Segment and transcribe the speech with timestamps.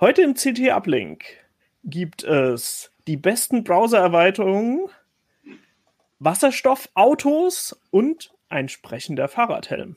[0.00, 1.24] Heute im CT Uplink
[1.82, 4.88] gibt es die besten Browser-Erweiterungen,
[6.20, 9.96] Wasserstoffautos und ein sprechender Fahrradhelm.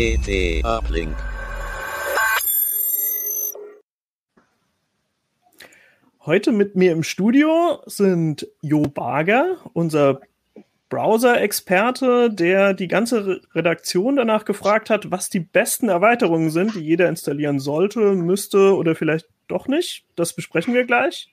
[0.00, 1.14] CT Uplink.
[6.24, 10.20] Heute mit mir im Studio sind Jo Barger, unser
[10.88, 17.10] Browser-Experte, der die ganze Redaktion danach gefragt hat, was die besten Erweiterungen sind, die jeder
[17.10, 20.06] installieren sollte, müsste oder vielleicht doch nicht.
[20.16, 21.30] Das besprechen wir gleich.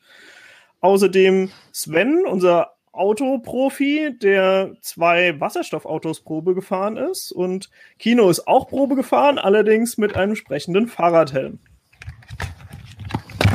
[0.82, 7.31] Außerdem Sven, unser Autoprofi, der zwei Wasserstoffautos Probe gefahren ist.
[7.31, 11.59] Und Kino ist auch Probe gefahren, allerdings mit einem sprechenden Fahrradhelm.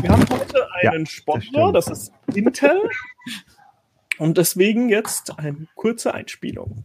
[0.01, 2.81] Wir haben heute einen ja, Sponsor, das, das ist Intel.
[4.19, 6.85] Und deswegen jetzt eine kurze Einspielung.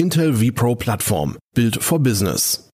[0.00, 1.36] Intel vPro Plattform.
[1.54, 2.70] Build for Business.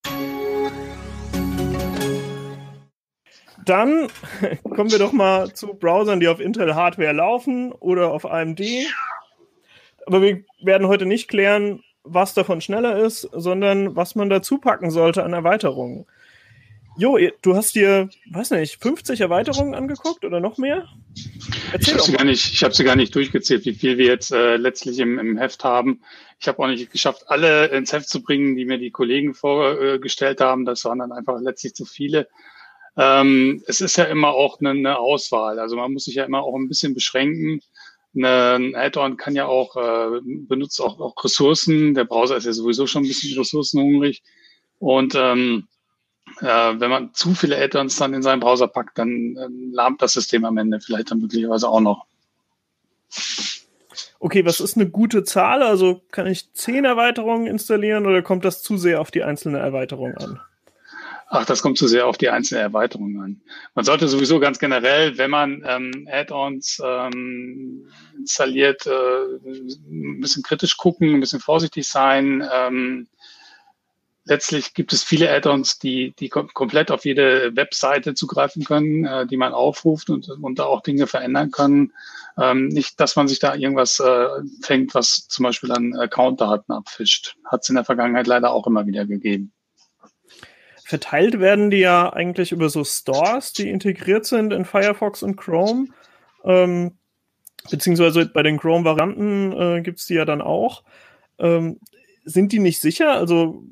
[3.65, 4.07] Dann
[4.63, 8.61] kommen wir doch mal zu Browsern, die auf Intel Hardware laufen oder auf AMD.
[10.07, 14.93] Aber wir werden heute nicht klären, was davon schneller ist, sondern was man dazu packen
[14.93, 16.07] sollte an Erweiterungen.
[16.99, 20.89] Jo, du hast dir, weiß nicht, 50 Erweiterungen angeguckt oder noch mehr?
[21.73, 24.33] Erzähl ich habe sie, gar nicht, hab sie gar nicht durchgezählt, wie viel wir jetzt
[24.33, 26.01] äh, letztlich im, im Heft haben.
[26.41, 30.41] Ich habe auch nicht geschafft, alle ins Heft zu bringen, die mir die Kollegen vorgestellt
[30.41, 30.65] haben.
[30.65, 32.29] Das waren dann einfach letztlich zu viele.
[32.97, 35.59] Ähm, es ist ja immer auch eine, eine, Auswahl.
[35.59, 37.61] Also man muss sich ja immer auch ein bisschen beschränken.
[38.15, 41.95] ein Add-on kann ja auch, äh, benutzt auch, auch Ressourcen.
[41.95, 44.23] Der Browser ist ja sowieso schon ein bisschen ressourcenhungrig.
[44.79, 45.76] Und ähm, äh,
[46.41, 50.45] wenn man zu viele Add-ons dann in seinen Browser packt, dann äh, lahmt das System
[50.45, 52.07] am Ende vielleicht dann möglicherweise auch noch.
[54.19, 55.63] Okay, was ist eine gute Zahl?
[55.63, 60.15] Also kann ich zehn Erweiterungen installieren oder kommt das zu sehr auf die einzelne Erweiterung
[60.17, 60.41] an?
[61.29, 63.41] Ach, das kommt zu sehr auf die einzelne Erweiterung an.
[63.75, 70.77] Man sollte sowieso ganz generell, wenn man ähm, Add-ons ähm, installiert, äh, ein bisschen kritisch
[70.77, 72.47] gucken, ein bisschen vorsichtig sein.
[72.53, 73.09] Ähm,
[74.27, 79.27] letztlich gibt es viele Add-ons, die, die kom komplett auf jede Webseite zugreifen können, äh,
[79.27, 81.93] die man aufruft und, und da auch Dinge verändern kann.
[82.39, 84.29] Ähm, nicht, dass man sich da irgendwas äh,
[84.61, 87.37] fängt, was zum Beispiel dann Account-Daten abfischt.
[87.45, 89.53] Hat es in der Vergangenheit leider auch immer wieder gegeben.
[90.85, 95.89] Verteilt werden die ja eigentlich über so Stores, die integriert sind in Firefox und Chrome.
[96.45, 96.99] Ähm,
[97.69, 100.85] beziehungsweise bei den Chrome-Varianten äh, gibt es die ja dann auch.
[101.39, 101.81] Ähm,
[102.25, 103.13] sind die nicht sicher?
[103.13, 103.65] Also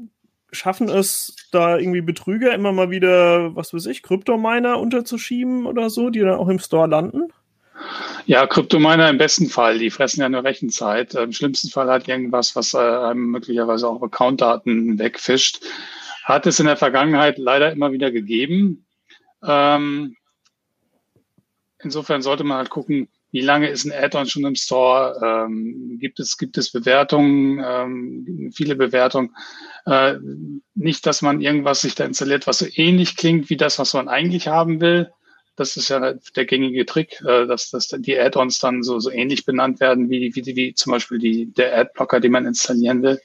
[0.55, 6.11] schaffen es da irgendwie Betrüger immer mal wieder, was weiß ich, Kryptominer unterzuschieben oder so,
[6.11, 7.33] die dann auch im Store landen?
[8.27, 11.15] Ja, Kryptominer im besten Fall, die fressen ja nur Rechenzeit.
[11.15, 15.61] Im schlimmsten Fall hat irgendwas, was äh, einem möglicherweise auch Accountdaten wegfischt.
[16.23, 18.87] Hat es in der Vergangenheit leider immer wieder gegeben.
[19.47, 20.17] Ähm,
[21.83, 25.19] insofern sollte man halt gucken, wie lange ist ein Add-on schon im Store?
[25.21, 29.35] Ähm, gibt es gibt es Bewertungen, ähm, viele Bewertungen?
[29.87, 30.15] Äh,
[30.77, 34.07] nicht, dass man irgendwas sich da installiert, was so ähnlich klingt wie das, was man
[34.07, 35.11] eigentlich haben will.
[35.57, 39.45] Das ist ja der gängige Trick, äh, dass, dass die Add-ons dann so, so ähnlich
[39.45, 43.21] benannt werden wie, wie, wie zum Beispiel die, der Adblocker, den man installieren will.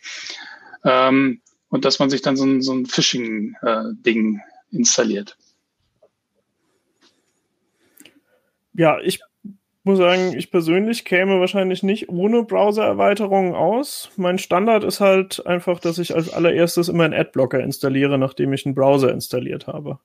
[0.84, 5.38] Ähm, und dass man sich dann so ein, so ein Phishing-Ding äh, installiert.
[8.74, 9.20] Ja, ich
[9.90, 14.10] muss sagen, ich persönlich käme wahrscheinlich nicht ohne Browser-Erweiterungen aus.
[14.18, 18.66] Mein Standard ist halt einfach, dass ich als allererstes immer einen Adblocker installiere, nachdem ich
[18.66, 19.98] einen Browser installiert habe.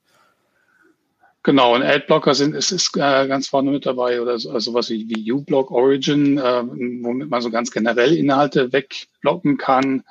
[1.43, 4.89] Genau, und Adblocker sind, es ist äh, ganz vorne mit dabei oder so, also sowas
[4.89, 10.03] wie, wie uBlock Origin, äh, womit man so ganz generell Inhalte wegblocken kann.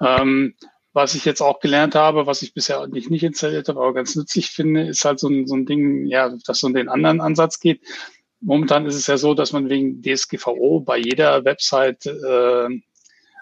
[0.00, 0.54] Ähm,
[0.92, 4.14] was ich jetzt auch gelernt habe, was ich bisher nicht, nicht installiert habe, aber ganz
[4.14, 7.58] nützlich finde, ist halt so ein, so ein Ding, ja, das so den anderen Ansatz
[7.58, 7.80] geht.
[8.40, 12.68] Momentan ist es ja so, dass man wegen DSGVO bei jeder Website äh,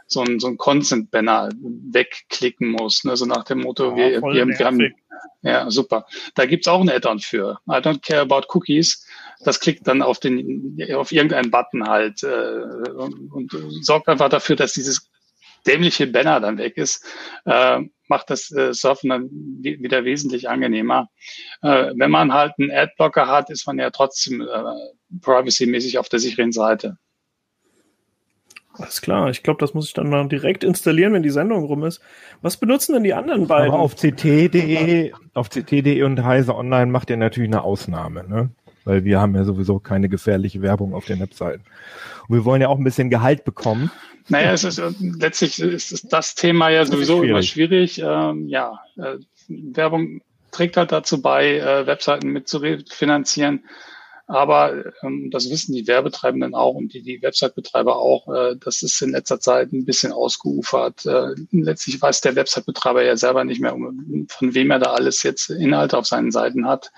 [0.07, 3.05] so ein, so ein Consent-Banner wegklicken muss.
[3.05, 3.17] Ne?
[3.17, 4.95] So nach dem Motto, ja, wir, wir, wir haben,
[5.43, 6.07] ja, super.
[6.35, 7.59] Da gibt's auch ein Add-on für.
[7.69, 9.07] I don't care about cookies.
[9.45, 14.57] Das klickt dann auf den, auf irgendeinen Button halt äh, und, und sorgt einfach dafür,
[14.57, 15.11] dass dieses
[15.67, 17.05] dämliche Banner dann weg ist,
[17.45, 19.29] äh, macht das äh, Surfen dann
[19.63, 21.09] wieder wesentlich angenehmer.
[21.63, 24.47] Äh, wenn man halt einen Adblocker hat, ist man ja trotzdem äh,
[25.21, 26.99] privacy-mäßig auf der sicheren Seite.
[28.79, 31.85] Alles klar, ich glaube, das muss ich dann mal direkt installieren, wenn die Sendung rum
[31.85, 32.03] ist.
[32.43, 33.73] Was benutzen denn die anderen beiden?
[33.73, 38.51] Aber auf ct.de, auf ct.de und Heise Online macht ihr natürlich eine Ausnahme, ne?
[38.87, 41.63] Weil wir haben ja sowieso keine gefährliche Werbung auf den Webseiten.
[42.29, 43.91] Und wir wollen ja auch ein bisschen Gehalt bekommen.
[44.29, 47.31] Naja, es ist letztlich ist das Thema ja sowieso schwierig.
[47.31, 47.99] immer schwierig.
[47.99, 49.17] Ähm, ja, äh,
[49.49, 50.23] Werbung
[50.53, 53.65] trägt halt dazu bei, äh, Webseiten mitzufinanzieren.
[54.29, 58.29] Aber ähm, das wissen die Werbetreibenden auch und die, die Website-Betreiber auch.
[58.35, 61.07] Äh, das ist in letzter Zeit ein bisschen ausgeufert.
[61.07, 65.51] Äh, letztlich weiß der Website-Betreiber ja selber nicht mehr, von wem er da alles jetzt
[65.51, 66.91] Inhalte auf seinen Seiten hat.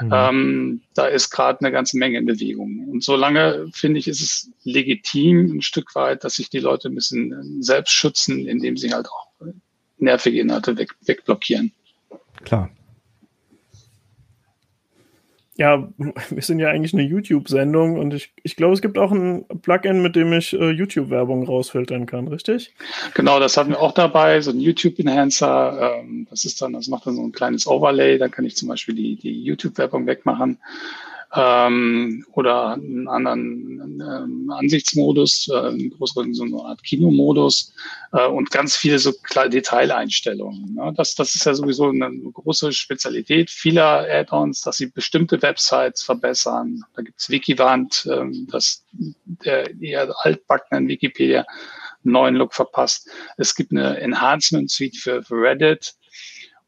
[0.00, 0.10] Mhm.
[0.12, 2.88] Ähm, da ist gerade eine ganze Menge in Bewegung.
[2.88, 6.96] Und solange, finde ich, ist es legitim ein Stück weit, dass sich die Leute ein
[6.96, 9.28] bisschen selbst schützen, indem sie halt auch
[9.98, 11.72] nervige Inhalte weg, wegblockieren.
[12.44, 12.70] Klar.
[15.56, 15.88] Ja,
[16.30, 20.02] wir sind ja eigentlich eine YouTube-Sendung und ich, ich glaube, es gibt auch ein Plugin,
[20.02, 22.74] mit dem ich äh, YouTube-Werbung rausfiltern kann, richtig?
[23.14, 25.98] Genau, das hatten wir auch dabei, so ein YouTube-Enhancer.
[26.00, 28.68] Ähm, das ist dann, das macht dann so ein kleines Overlay, dann kann ich zum
[28.68, 30.58] Beispiel die, die YouTube-Werbung wegmachen
[31.36, 37.74] ähm, oder einen anderen ähm, Ansichtsmodus, äh, einen größeren, so eine Art Kinomodus
[38.12, 39.12] äh, und ganz viele so
[39.48, 40.74] Detaileinstellungen.
[40.74, 40.94] Ne?
[40.96, 46.82] Das, das ist ja sowieso eine große Spezialität vieler Add-ons, dass sie bestimmte Websites verbessern.
[46.94, 51.44] Da gibt's Wikivant, ähm, das der eher altbackenen Wikipedia
[52.04, 53.10] einen neuen Look verpasst.
[53.36, 55.94] Es gibt eine Enhancement Suite für, für Reddit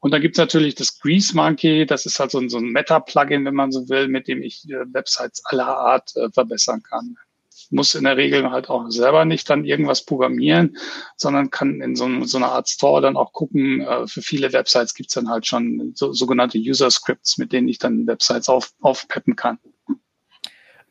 [0.00, 3.44] und dann gibt's natürlich das Grease Monkey, das ist halt so ein, so ein Meta-Plugin,
[3.44, 7.16] wenn man so will, mit dem ich äh, Websites aller Art äh, verbessern kann.
[7.50, 10.76] Ich muss in der Regel halt auch selber nicht dann irgendwas programmieren,
[11.16, 14.94] sondern kann in so, so einer Art Store dann auch gucken, äh, für viele Websites
[14.94, 19.58] gibt's dann halt schon so, sogenannte User-Scripts, mit denen ich dann Websites auf, aufpeppen kann.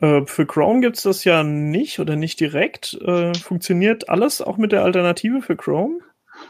[0.02, 2.94] Äh, für Chrome gibt's das ja nicht oder nicht direkt.
[3.02, 6.00] Äh, funktioniert alles auch mit der Alternative für Chrome?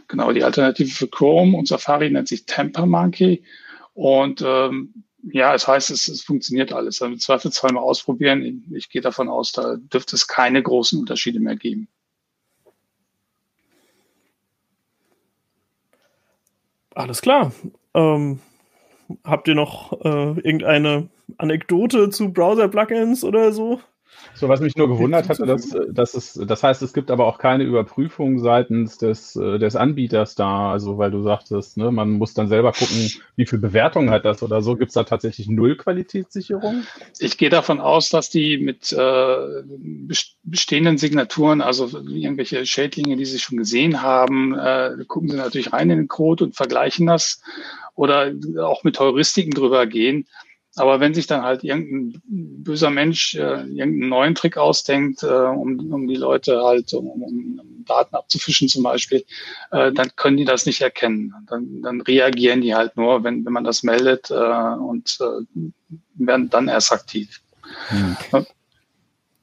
[0.08, 3.44] Genau, die Alternative für Chrome und Safari nennt sich Temper Monkey.
[3.94, 7.02] Und ähm, ja, es heißt, es, es funktioniert alles.
[7.02, 8.66] Also im Zweifelsfall mal ausprobieren.
[8.74, 11.88] Ich, gehe davon aus, da dürfte es keine großen Unterschiede mehr geben.
[16.94, 17.52] Alles klar.
[17.94, 18.40] Ähm,
[19.24, 23.82] habt ihr noch äh, irgendeine Anekdote zu Browser-Plugins oder so?
[24.40, 27.40] So, was mich nur gewundert hatte, dass, dass es, das heißt, es gibt aber auch
[27.40, 32.48] keine Überprüfung seitens des, des Anbieters da, also weil du sagtest, ne, man muss dann
[32.48, 34.76] selber gucken, wie viel Bewertung hat das oder so.
[34.76, 36.84] Gibt es da tatsächlich null Qualitätssicherung?
[37.20, 39.38] Ich gehe davon aus, dass die mit äh,
[40.44, 45.90] bestehenden Signaturen, also irgendwelche Schädlinge, die sie schon gesehen haben, äh, gucken sie natürlich rein
[45.90, 47.42] in den Code und vergleichen das
[47.96, 50.28] oder auch mit Heuristiken drüber gehen.
[50.78, 55.92] Aber wenn sich dann halt irgendein böser Mensch äh, irgendeinen neuen Trick ausdenkt, äh, um,
[55.92, 59.26] um die Leute halt, um, um Daten abzufischen zum Beispiel,
[59.72, 61.34] äh, dann können die das nicht erkennen.
[61.50, 66.50] Dann, dann reagieren die halt nur, wenn, wenn man das meldet äh, und äh, werden
[66.50, 67.42] dann erst aktiv.
[67.90, 68.46] Hm.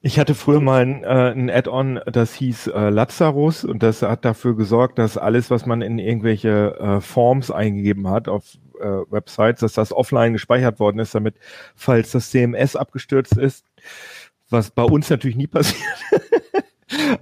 [0.01, 4.23] Ich hatte früher mal ein, äh, ein Add-on, das hieß äh, Lazarus und das hat
[4.23, 8.43] dafür gesorgt, dass alles, was man in irgendwelche äh, Forms eingegeben hat auf
[8.79, 11.35] äh, Websites, dass das offline gespeichert worden ist, damit,
[11.75, 13.65] falls das CMS abgestürzt ist,
[14.49, 15.81] was bei uns natürlich nie passiert,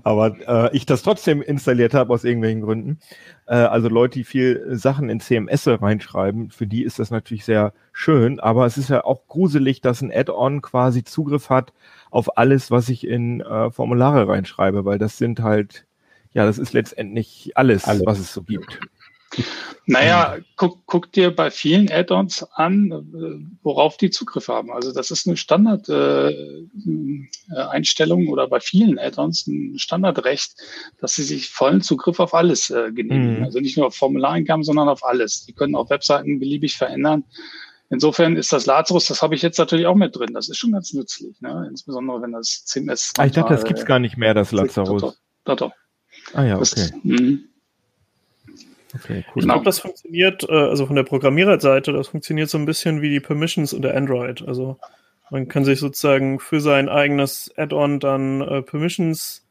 [0.04, 3.00] aber äh, ich das trotzdem installiert habe aus irgendwelchen Gründen.
[3.48, 7.74] Äh, also Leute, die viel Sachen in CMS reinschreiben, für die ist das natürlich sehr
[7.94, 11.74] schön, aber es ist ja auch gruselig, dass ein Add-on quasi Zugriff hat
[12.12, 15.86] auf alles, was ich in äh, Formulare reinschreibe, weil das sind halt,
[16.34, 18.06] ja, das ist letztendlich alles, alles.
[18.06, 18.80] was es so gibt.
[19.86, 22.96] Naja, guck, guck dir bei vielen Add-ons an, äh,
[23.64, 24.72] worauf die Zugriff haben.
[24.72, 30.54] Also das ist eine Standard-Einstellung äh, oder bei vielen Add-ons ein Standardrecht,
[31.00, 33.40] dass sie sich vollen Zugriff auf alles äh, genehmigen.
[33.40, 33.44] Mhm.
[33.44, 35.44] Also nicht nur auf Formulareingaben, sondern auf alles.
[35.46, 37.26] Die können auch Webseiten beliebig verändern.
[37.90, 40.34] Insofern ist das Lazarus, das habe ich jetzt natürlich auch mit drin.
[40.34, 41.68] Das ist schon ganz nützlich, ne?
[41.70, 43.12] insbesondere wenn das CMS.
[43.18, 45.02] Ah, ich dachte, das gibt's gar nicht mehr, das Lazarus.
[45.02, 45.58] Doch, doch.
[45.58, 45.74] doch.
[46.34, 46.62] Ah ja, okay.
[46.62, 47.50] Das, mhm.
[48.96, 49.42] Okay, cool.
[49.42, 53.10] Ich glaube, das funktioniert, äh, also von der Programmiererseite, das funktioniert so ein bisschen wie
[53.10, 54.48] die Permissions unter Android.
[54.48, 54.78] Also
[55.32, 59.44] man kann sich sozusagen für sein eigenes Add-on dann äh, Permissions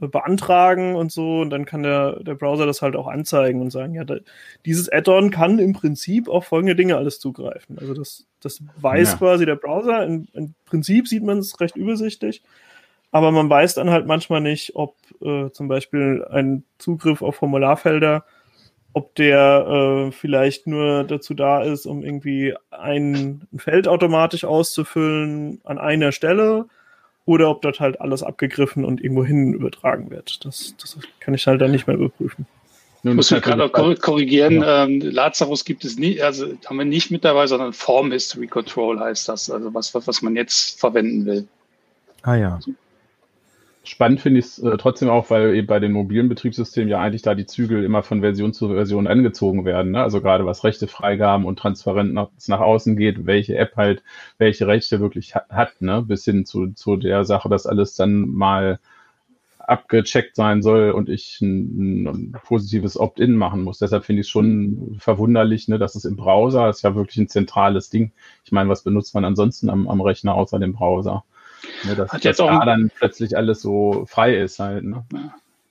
[0.00, 3.70] äh, beantragen und so und dann kann der, der Browser das halt auch anzeigen und
[3.70, 4.16] sagen, ja, da,
[4.64, 7.78] dieses Add-on kann im Prinzip auf folgende Dinge alles zugreifen.
[7.78, 9.18] Also das, das weiß ja.
[9.18, 10.04] quasi der Browser.
[10.04, 12.42] In, Im Prinzip sieht man es recht übersichtlich.
[13.10, 18.24] Aber man weiß dann halt manchmal nicht, ob äh, zum Beispiel ein Zugriff auf Formularfelder
[18.96, 25.76] ob der äh, vielleicht nur dazu da ist, um irgendwie ein, Feld automatisch auszufüllen an
[25.76, 26.64] einer Stelle
[27.26, 30.42] oder ob dort halt alles abgegriffen und irgendwo hin übertragen wird.
[30.46, 32.46] Das, das kann ich halt dann nicht mehr überprüfen.
[33.02, 34.62] Nun muss ich gerade korrigieren.
[34.62, 34.84] Ja.
[34.84, 38.98] Ähm, Lazarus gibt es nicht, also haben wir nicht mit dabei, sondern Form History Control
[38.98, 41.46] heißt das, also was, was man jetzt verwenden will.
[42.22, 42.60] Ah ja.
[43.86, 47.22] Spannend finde ich es äh, trotzdem auch, weil eben bei den mobilen Betriebssystemen ja eigentlich
[47.22, 49.92] da die Zügel immer von Version zu Version angezogen werden.
[49.92, 50.02] Ne?
[50.02, 54.02] Also gerade was Rechte Freigaben und transparent nach, nach außen geht, welche App halt
[54.38, 56.02] welche Rechte wirklich hat, hat ne?
[56.02, 58.80] bis hin zu, zu der Sache, dass alles dann mal
[59.58, 63.78] abgecheckt sein soll und ich ein, ein positives Opt-in machen muss.
[63.78, 67.28] Deshalb finde ich es schon verwunderlich, ne, dass es im Browser ist ja wirklich ein
[67.28, 68.12] zentrales Ding.
[68.44, 71.24] Ich meine, was benutzt man ansonsten am, am Rechner außer dem Browser?
[71.84, 74.84] Ne, dass, hat jetzt dass auch da dann plötzlich alles so frei ist halt.
[74.84, 75.04] Ne?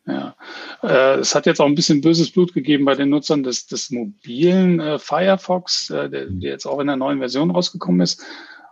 [0.08, 0.36] Ja.
[0.84, 3.90] Äh, es hat jetzt auch ein bisschen böses Blut gegeben bei den Nutzern des, des
[3.90, 6.42] mobilen äh, Firefox, äh, der, mhm.
[6.42, 8.24] der, jetzt auch in der neuen Version rausgekommen ist.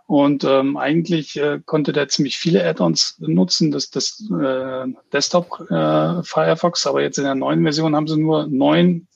[0.06, 6.22] Und ähm, eigentlich äh, konnte der ziemlich viele Add-ons nutzen, das, das äh, Desktop äh,
[6.22, 9.08] Firefox, aber jetzt in der neuen Version haben sie nur neun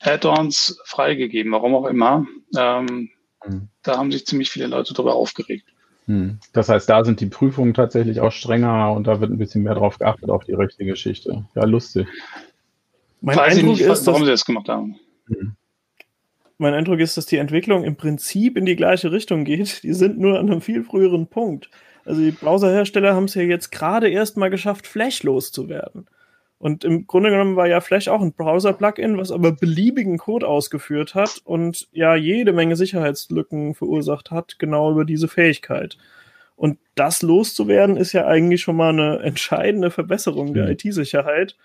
[0.00, 2.26] Add-ons freigegeben, warum auch immer.
[2.54, 3.10] Ähm,
[3.46, 3.68] mhm.
[3.82, 5.66] Da haben sich ziemlich viele Leute darüber aufgeregt.
[6.08, 6.38] Hm.
[6.54, 9.74] Das heißt, da sind die Prüfungen tatsächlich auch strenger und da wird ein bisschen mehr
[9.74, 11.44] drauf geachtet auf die rechte Geschichte.
[11.54, 12.08] Ja, lustig.
[13.20, 14.98] Mein Weiß Eindruck nicht, ist, warum sie das gemacht haben.
[15.26, 15.52] Hm.
[16.56, 19.82] Mein Eindruck ist, dass die Entwicklung im Prinzip in die gleiche Richtung geht.
[19.82, 21.68] Die sind nur an einem viel früheren Punkt.
[22.06, 26.06] Also die Browserhersteller haben es ja jetzt gerade erst mal geschafft, Flash loszuwerden.
[26.58, 31.14] Und im Grunde genommen war ja Flash auch ein Browser-Plugin, was aber beliebigen Code ausgeführt
[31.14, 35.96] hat und ja jede Menge Sicherheitslücken verursacht hat, genau über diese Fähigkeit.
[36.56, 40.68] Und das loszuwerden ist ja eigentlich schon mal eine entscheidende Verbesserung der.
[40.70, 41.56] IT-Sicherheit.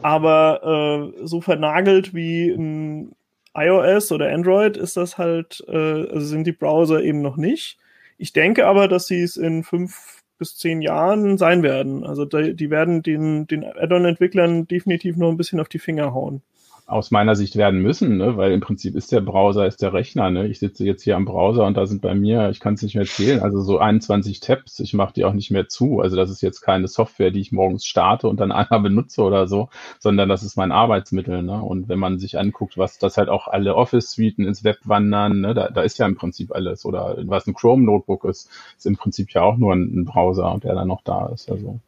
[0.00, 3.14] Aber äh, so vernagelt wie ein
[3.54, 7.78] iOS oder Android ist das halt, äh, also sind die Browser eben noch nicht.
[8.16, 12.04] Ich denke aber, dass sie es in fünf bis zehn Jahren sein werden.
[12.04, 16.42] Also die, die werden den, den Add-on-Entwicklern definitiv noch ein bisschen auf die Finger hauen
[16.86, 18.36] aus meiner Sicht werden müssen, ne?
[18.36, 20.30] weil im Prinzip ist der Browser, ist der Rechner.
[20.30, 20.46] Ne?
[20.46, 22.94] Ich sitze jetzt hier am Browser und da sind bei mir, ich kann es nicht
[22.94, 26.00] mehr zählen, also so 21 Tabs, ich mache die auch nicht mehr zu.
[26.00, 29.48] Also das ist jetzt keine Software, die ich morgens starte und dann einmal benutze oder
[29.48, 31.42] so, sondern das ist mein Arbeitsmittel.
[31.42, 31.60] Ne?
[31.60, 35.54] Und wenn man sich anguckt, was das halt auch alle Office-Suiten ins Web wandern, ne?
[35.54, 36.84] da, da ist ja im Prinzip alles.
[36.84, 40.76] Oder was ein Chrome-Notebook ist, ist im Prinzip ja auch nur ein, ein Browser, der
[40.76, 41.50] dann noch da ist.
[41.50, 41.80] Also.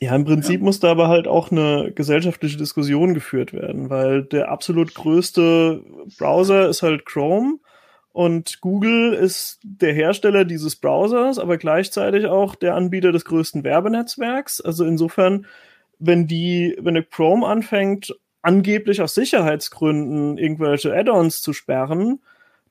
[0.00, 0.64] Ja, im Prinzip ja.
[0.64, 5.82] muss da aber halt auch eine gesellschaftliche Diskussion geführt werden, weil der absolut größte
[6.18, 7.58] Browser ist halt Chrome
[8.12, 14.60] und Google ist der Hersteller dieses Browsers, aber gleichzeitig auch der Anbieter des größten Werbenetzwerks.
[14.60, 15.46] Also insofern,
[15.98, 22.20] wenn die, wenn der Chrome anfängt, angeblich aus Sicherheitsgründen irgendwelche Add-ons zu sperren,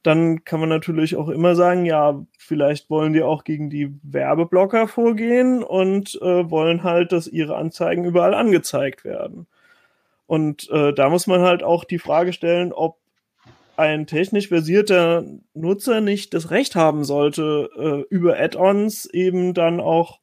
[0.03, 4.87] dann kann man natürlich auch immer sagen, ja, vielleicht wollen die auch gegen die Werbeblocker
[4.87, 9.47] vorgehen und äh, wollen halt, dass ihre Anzeigen überall angezeigt werden.
[10.27, 12.97] Und äh, da muss man halt auch die Frage stellen, ob
[13.77, 20.19] ein technisch versierter Nutzer nicht das Recht haben sollte, äh, über Add-ons eben dann auch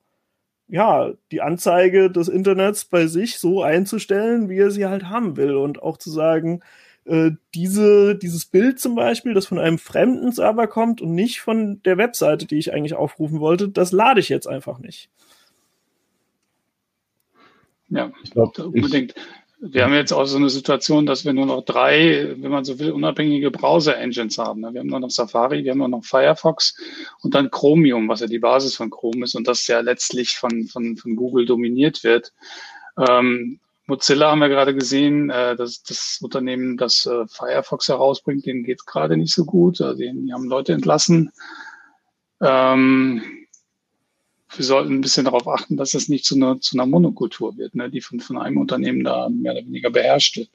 [0.69, 5.57] ja, die Anzeige des Internets bei sich so einzustellen, wie er sie halt haben will
[5.57, 6.61] und auch zu sagen,
[7.05, 11.83] äh, diese, dieses Bild zum Beispiel, das von einem fremden Server kommt und nicht von
[11.83, 15.09] der Webseite, die ich eigentlich aufrufen wollte, das lade ich jetzt einfach nicht.
[17.89, 19.15] Ja, ich glaube unbedingt.
[19.63, 22.79] Wir haben jetzt auch so eine Situation, dass wir nur noch drei, wenn man so
[22.79, 24.63] will, unabhängige Browser-Engines haben.
[24.63, 26.77] Wir haben nur noch Safari, wir haben nur noch Firefox
[27.21, 30.65] und dann Chromium, was ja die Basis von Chrome ist und das ja letztlich von,
[30.65, 32.33] von, von Google dominiert wird.
[32.97, 38.65] Ähm, Mozilla haben wir gerade gesehen, äh, dass das Unternehmen, das äh, Firefox herausbringt, denen
[38.65, 39.81] geht es gerade nicht so gut.
[39.81, 41.33] Also die, die, haben Leute entlassen.
[42.41, 43.23] Ähm,
[44.55, 47.75] wir sollten ein bisschen darauf achten, dass es nicht zu einer, zu einer Monokultur wird,
[47.75, 50.51] ne, die von, von einem Unternehmen da mehr oder weniger beherrscht wird.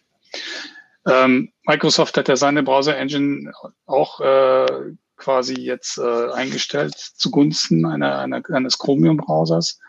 [1.06, 3.52] Ähm, Microsoft hat ja seine Browser-Engine
[3.86, 9.80] auch äh, quasi jetzt äh, eingestellt zugunsten einer, einer, eines Chromium-Browsers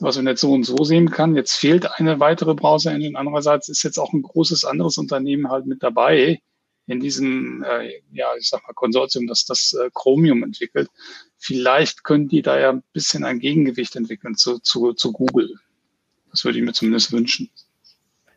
[0.00, 1.36] was man jetzt so und so sehen kann.
[1.36, 3.18] Jetzt fehlt eine weitere Browser-Engine.
[3.18, 6.40] Andererseits ist jetzt auch ein großes anderes Unternehmen halt mit dabei
[6.86, 10.88] in diesem, äh, ja, ich sag mal, Konsortium, das das äh, Chromium entwickelt.
[11.38, 15.54] Vielleicht können die da ja ein bisschen ein Gegengewicht entwickeln zu, zu, zu Google.
[16.30, 17.48] Das würde ich mir zumindest wünschen.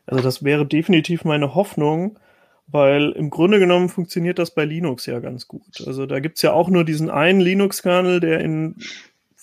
[0.05, 2.19] Also das wäre definitiv meine Hoffnung,
[2.67, 5.83] weil im Grunde genommen funktioniert das bei Linux ja ganz gut.
[5.85, 8.75] Also da gibt's ja auch nur diesen einen Linux-Kernel, der in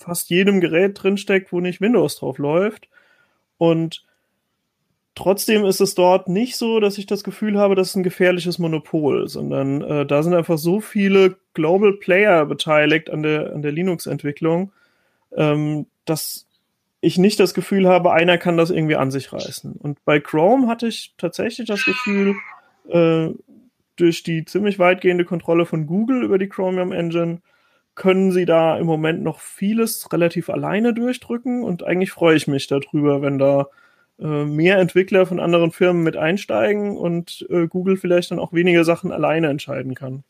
[0.01, 2.89] fast jedem Gerät drinsteckt, wo nicht Windows drauf läuft.
[3.59, 4.05] Und
[5.15, 8.59] trotzdem ist es dort nicht so, dass ich das Gefühl habe, das ist ein gefährliches
[8.59, 13.73] Monopol, sondern äh, da sind einfach so viele Global Player beteiligt an der, an der
[13.73, 14.73] Linux-Entwicklung,
[15.37, 16.47] ähm, dass
[17.03, 19.73] ich nicht das Gefühl habe, einer kann das irgendwie an sich reißen.
[19.73, 22.35] Und bei Chrome hatte ich tatsächlich das Gefühl,
[22.89, 23.31] äh,
[23.97, 27.41] durch die ziemlich weitgehende Kontrolle von Google über die Chromium Engine
[28.01, 32.67] können sie da im Moment noch vieles relativ alleine durchdrücken und eigentlich freue ich mich
[32.67, 33.67] darüber, wenn da
[34.19, 38.85] äh, mehr Entwickler von anderen Firmen mit einsteigen und äh, Google vielleicht dann auch weniger
[38.85, 40.25] Sachen alleine entscheiden kann.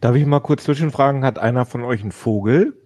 [0.00, 2.76] Darf ich mal kurz zwischenfragen, hat einer von euch einen Vogel?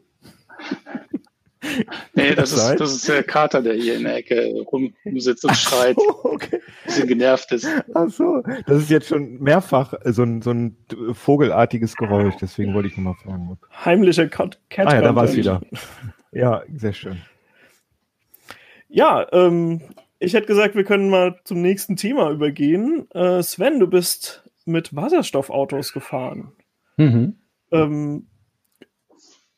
[2.15, 5.97] Nee, das, ist, das ist der Kater, der hier in der Ecke rumsitzt und schreit.
[5.97, 6.61] So, okay.
[6.85, 7.69] Bisschen genervt ist.
[7.95, 10.77] Ach so, das ist jetzt schon mehrfach so ein, so ein
[11.13, 13.59] vogelartiges Geräusch, deswegen wollte ich nochmal fragen.
[13.85, 14.59] Heimlicher Cat.
[14.71, 15.61] Cat ah ja, da war es wieder.
[16.33, 17.21] Ja, sehr schön.
[18.89, 19.81] Ja, ähm,
[20.19, 23.11] ich hätte gesagt, wir können mal zum nächsten Thema übergehen.
[23.13, 26.53] Äh, Sven, du bist mit Wasserstoffautos gefahren.
[26.97, 27.37] Mhm.
[27.73, 28.27] Ähm,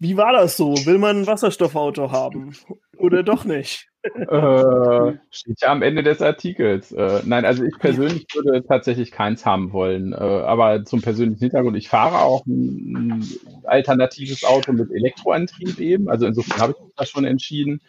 [0.03, 0.75] wie war das so?
[0.85, 2.57] Will man ein Wasserstoffauto haben?
[2.99, 3.89] Oder doch nicht?
[4.03, 6.91] äh, steht ja am Ende des Artikels.
[6.91, 10.13] Äh, nein, also ich persönlich würde tatsächlich keins haben wollen.
[10.13, 13.25] Äh, aber zum persönlichen Hintergrund, ich fahre auch ein, ein
[13.63, 16.09] alternatives Auto mit Elektroantrieb eben.
[16.09, 17.81] Also insofern habe ich mich da schon entschieden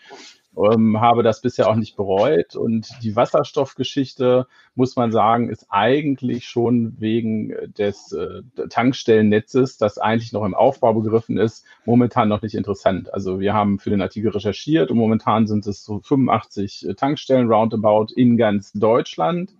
[0.58, 2.56] ähm, habe das bisher auch nicht bereut.
[2.56, 10.34] Und die Wasserstoffgeschichte, muss man sagen, ist eigentlich schon wegen des äh, Tankstellennetzes, das eigentlich
[10.34, 13.14] noch im Aufbau begriffen ist, momentan noch nicht interessant.
[13.14, 18.08] Also wir haben für den Artikel recherchiert und momentan sind es so 85 Tankstellen roundabout
[18.16, 19.52] in ganz Deutschland.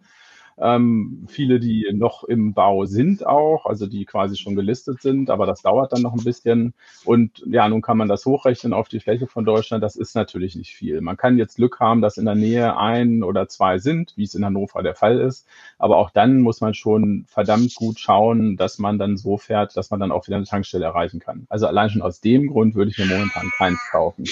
[0.58, 5.46] Ähm, viele, die noch im Bau sind auch, also die quasi schon gelistet sind, aber
[5.46, 6.74] das dauert dann noch ein bisschen.
[7.06, 9.84] Und ja, nun kann man das hochrechnen auf die Fläche von Deutschland.
[9.84, 11.02] Das ist natürlich nicht viel.
[11.02, 14.36] Man kann jetzt Glück haben, dass in der Nähe ein oder zwei sind, wie es
[14.36, 15.48] in Hannover der Fall ist.
[15.78, 19.90] Aber auch dann muss man schon verdammt gut schauen, dass man dann so fährt, dass
[19.90, 21.48] man dann auch wieder eine Tankstelle erreichen kann.
[21.50, 24.26] Also allein schon aus dem Grund würde ich mir momentan keins kaufen.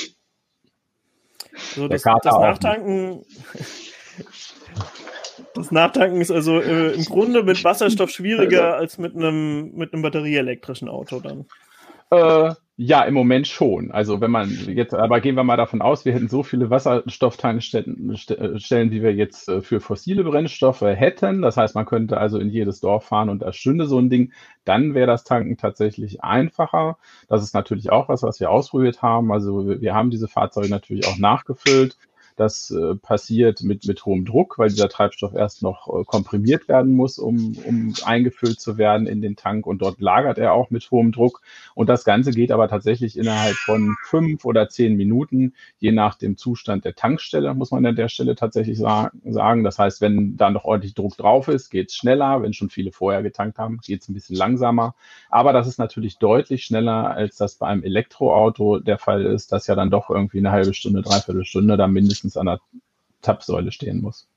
[1.76, 3.26] So, das, das Nachtanken,
[5.54, 10.02] Das Nachtanken ist also äh, im Grunde mit Wasserstoff schwieriger als mit einem mit einem
[10.02, 11.46] batterieelektrischen Auto dann.
[12.12, 13.92] Äh, ja, im Moment schon.
[13.92, 18.18] Also wenn man jetzt, aber gehen wir mal davon aus, wir hätten so viele Wasserstofftankstellen,
[18.18, 21.42] Stellen, wie wir jetzt äh, für fossile Brennstoffe hätten.
[21.42, 24.34] Das heißt, man könnte also in jedes Dorf fahren und da stünde so ein Ding.
[24.66, 26.98] Dann wäre das Tanken tatsächlich einfacher.
[27.30, 29.32] Das ist natürlich auch was, was wir ausprobiert haben.
[29.32, 31.98] Also wir haben diese Fahrzeuge natürlich auch nachgefüllt.
[32.36, 36.94] Das äh, passiert mit, mit hohem Druck, weil dieser Treibstoff erst noch äh, komprimiert werden
[36.96, 39.68] muss, um, um eingefüllt zu werden in den Tank.
[39.68, 41.42] Und dort lagert er auch mit hohem Druck.
[41.76, 46.38] Und das Ganze geht aber tatsächlich innerhalb von fünf oder zehn Minuten, je nach dem
[46.38, 49.64] Zustand der Tankstelle, muss man an der Stelle tatsächlich sagen.
[49.64, 52.42] Das heißt, wenn da noch ordentlich Druck drauf ist, geht es schneller.
[52.42, 54.96] Wenn schon viele vorher getankt haben, geht es ein bisschen langsamer.
[55.30, 59.68] Aber das ist natürlich deutlich schneller, als das bei einem Elektroauto der Fall ist, das
[59.68, 62.60] ja dann doch irgendwie eine halbe Stunde, dreiviertel Stunde da mindestens mindestens an der
[63.22, 64.28] Tapsäule stehen muss.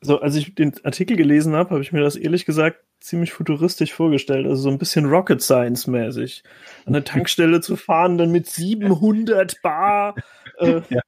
[0.00, 3.92] So, als ich den Artikel gelesen habe, habe ich mir das ehrlich gesagt ziemlich futuristisch
[3.92, 6.42] vorgestellt, also so ein bisschen Rocket Science mäßig.
[6.86, 10.14] An der Tankstelle zu fahren, dann mit 700 Bar
[10.58, 11.00] äh, ja.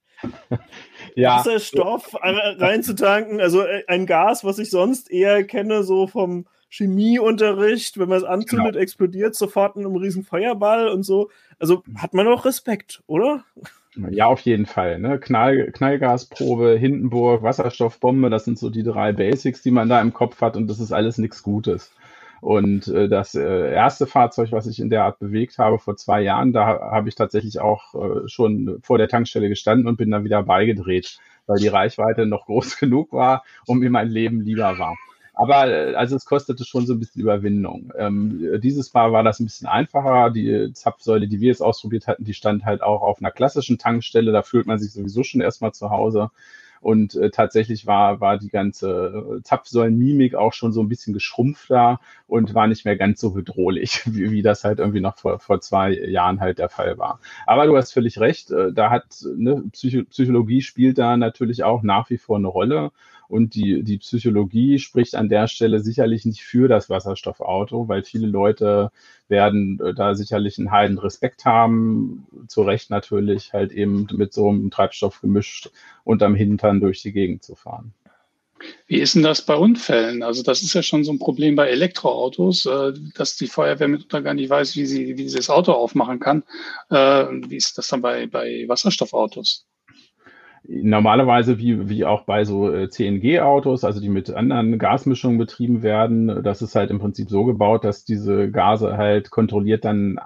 [1.15, 1.37] ja.
[1.37, 8.09] Wasserstoff reinzutanken, also äh, ein Gas, was ich sonst eher kenne, so vom Chemieunterricht, wenn
[8.09, 8.83] man es anzündet, genau.
[8.83, 11.31] explodiert sofort in einem riesen Feuerball und so.
[11.59, 13.45] Also hat man auch Respekt, oder?
[13.95, 14.99] Ja, auf jeden Fall.
[14.99, 15.19] Ne?
[15.19, 20.41] Knall, Knallgasprobe, Hindenburg, Wasserstoffbombe, das sind so die drei Basics, die man da im Kopf
[20.41, 21.93] hat und das ist alles nichts Gutes.
[22.41, 26.21] Und äh, das äh, erste Fahrzeug, was ich in der Art bewegt habe vor zwei
[26.21, 30.25] Jahren, da habe ich tatsächlich auch äh, schon vor der Tankstelle gestanden und bin dann
[30.25, 34.95] wieder beigedreht weil die Reichweite noch groß genug war und mir mein Leben lieber war.
[35.39, 37.93] Aber äh, also es kostete schon so ein bisschen Überwindung.
[37.97, 40.31] Ähm, dieses Mal war das ein bisschen einfacher.
[40.31, 44.33] Die Zapfsäule, die wir jetzt ausprobiert hatten, die stand halt auch auf einer klassischen Tankstelle.
[44.33, 46.31] Da fühlt man sich sowieso schon erstmal zu Hause.
[46.81, 52.55] Und äh, tatsächlich war, war die ganze Zapfsäulenmimik auch schon so ein bisschen geschrumpfter und
[52.55, 55.93] war nicht mehr ganz so bedrohlich, wie, wie das halt irgendwie noch vor, vor zwei
[55.93, 57.21] Jahren halt der Fall war.
[57.47, 61.83] Aber du hast völlig recht, äh, da hat ne, Psycho Psychologie spielt da natürlich auch
[61.83, 62.91] nach wie vor eine Rolle.
[63.29, 68.27] Und die, die Psychologie spricht an der Stelle sicherlich nicht für das Wasserstoffauto, weil viele
[68.27, 68.91] Leute
[69.29, 74.49] werden äh, da sicherlich einen heiden Respekt haben, zu Recht natürlich, halt eben mit so
[74.49, 75.71] einem Treibstoff gemischt
[76.05, 77.93] unterm Hintern durch die Gegend zu fahren.
[78.87, 80.23] Wie ist denn das bei Unfällen?
[80.23, 84.23] Also das ist ja schon so ein Problem bei Elektroautos, äh, dass die Feuerwehr mitunter
[84.23, 86.43] gar nicht weiß, wie sie, wie sie das Auto aufmachen kann.
[86.91, 89.67] Äh, wie ist das dann bei, bei Wasserstoffautos?
[90.69, 96.43] Normalerweise wie, wie auch bei so äh, CNG-Autos, also die mit anderen Gasmischungen betrieben werden,
[96.43, 100.21] das ist halt im Prinzip so gebaut, dass diese Gase halt kontrolliert dann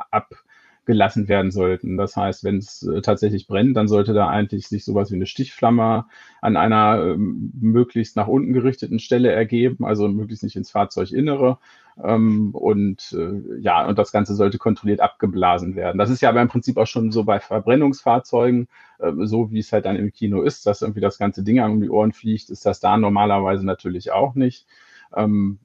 [0.83, 1.97] abgelassen werden sollten.
[1.97, 5.27] Das heißt, wenn es äh, tatsächlich brennt, dann sollte da eigentlich sich sowas wie eine
[5.27, 6.07] Stichflamme
[6.41, 11.59] an einer ähm, möglichst nach unten gerichteten Stelle ergeben, also möglichst nicht ins Fahrzeuginnere.
[12.03, 15.99] Ähm, und äh, ja, und das Ganze sollte kontrolliert abgeblasen werden.
[15.99, 18.67] Das ist ja aber im Prinzip auch schon so bei Verbrennungsfahrzeugen,
[18.99, 21.81] äh, so wie es halt dann im Kino ist, dass irgendwie das ganze Ding um
[21.81, 24.67] die Ohren fliegt, ist das da normalerweise natürlich auch nicht.
[25.15, 25.59] Ähm,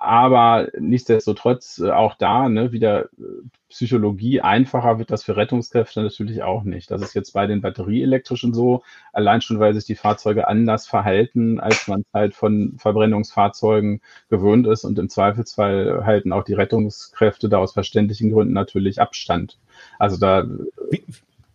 [0.00, 6.42] aber nichtsdestotrotz äh, auch da ne, wieder äh, Psychologie einfacher wird das für Rettungskräfte natürlich
[6.42, 6.90] auch nicht.
[6.90, 11.60] Das ist jetzt bei den batterieelektrischen so, allein schon, weil sich die Fahrzeuge anders verhalten,
[11.60, 17.58] als man halt von Verbrennungsfahrzeugen gewöhnt ist und im Zweifelsfall halten auch die Rettungskräfte da
[17.58, 19.58] aus verständlichen Gründen natürlich Abstand.
[19.98, 20.46] Also da,
[20.90, 21.04] wie,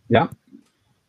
[0.08, 0.28] ja.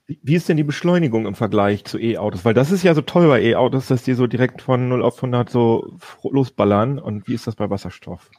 [0.07, 2.45] Wie ist denn die Beschleunigung im Vergleich zu E-Autos?
[2.45, 5.17] Weil das ist ja so toll bei E-Autos, dass die so direkt von 0 auf
[5.17, 6.99] 100 so losballern.
[6.99, 8.29] Und wie ist das bei Wasserstoff?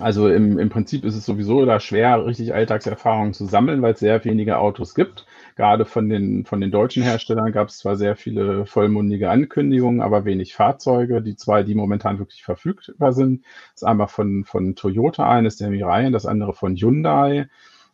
[0.00, 4.00] Also im, im Prinzip ist es sowieso da schwer, richtig Alltagserfahrungen zu sammeln, weil es
[4.00, 5.24] sehr wenige Autos gibt.
[5.56, 10.24] Gerade von den, von den deutschen Herstellern gab es zwar sehr viele vollmundige Ankündigungen, aber
[10.24, 11.22] wenig Fahrzeuge.
[11.22, 16.10] Die zwei, die momentan wirklich verfügbar sind, ist einmal von, von Toyota eines der Mirai,
[16.10, 17.48] das andere von Hyundai.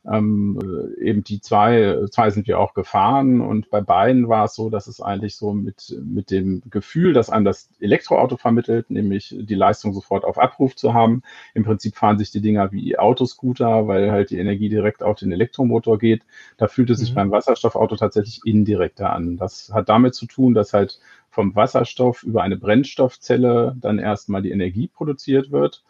[0.06, 4.54] Ähm, äh, eben die zwei, zwei sind wir auch gefahren und bei beiden war es
[4.54, 9.36] so, dass es eigentlich so mit, mit dem Gefühl, dass einem das Elektroauto vermittelt, nämlich
[9.38, 11.22] die Leistung sofort auf Abruf zu haben.
[11.52, 15.32] Im Prinzip fahren sich die Dinger wie Autoscooter, weil halt die Energie direkt auf den
[15.32, 16.22] Elektromotor geht.
[16.56, 17.16] Da fühlt es sich mhm.
[17.16, 19.36] beim Wasserstoffauto tatsächlich indirekter an.
[19.36, 24.50] Das hat damit zu tun, dass halt vom Wasserstoff über eine Brennstoffzelle dann erstmal die
[24.50, 25.84] Energie produziert wird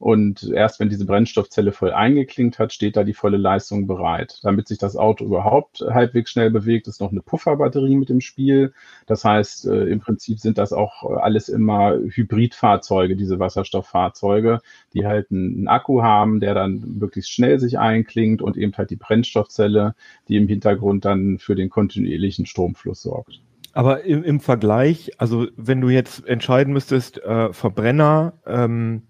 [0.00, 4.38] und erst wenn diese Brennstoffzelle voll eingeklinkt hat, steht da die volle Leistung bereit.
[4.42, 8.72] Damit sich das Auto überhaupt halbwegs schnell bewegt, ist noch eine Pufferbatterie mit im Spiel.
[9.06, 14.60] Das heißt, äh, im Prinzip sind das auch alles immer Hybridfahrzeuge, diese Wasserstofffahrzeuge,
[14.94, 18.96] die halt einen Akku haben, der dann möglichst schnell sich einklingt und eben halt die
[18.96, 19.94] Brennstoffzelle,
[20.28, 23.42] die im Hintergrund dann für den kontinuierlichen Stromfluss sorgt.
[23.74, 29.02] Aber im, im Vergleich, also wenn du jetzt entscheiden müsstest, äh, Verbrenner, ähm,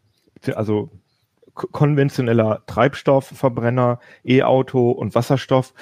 [0.55, 0.91] also
[1.55, 5.75] konventioneller Treibstoffverbrenner, E-Auto und Wasserstoff.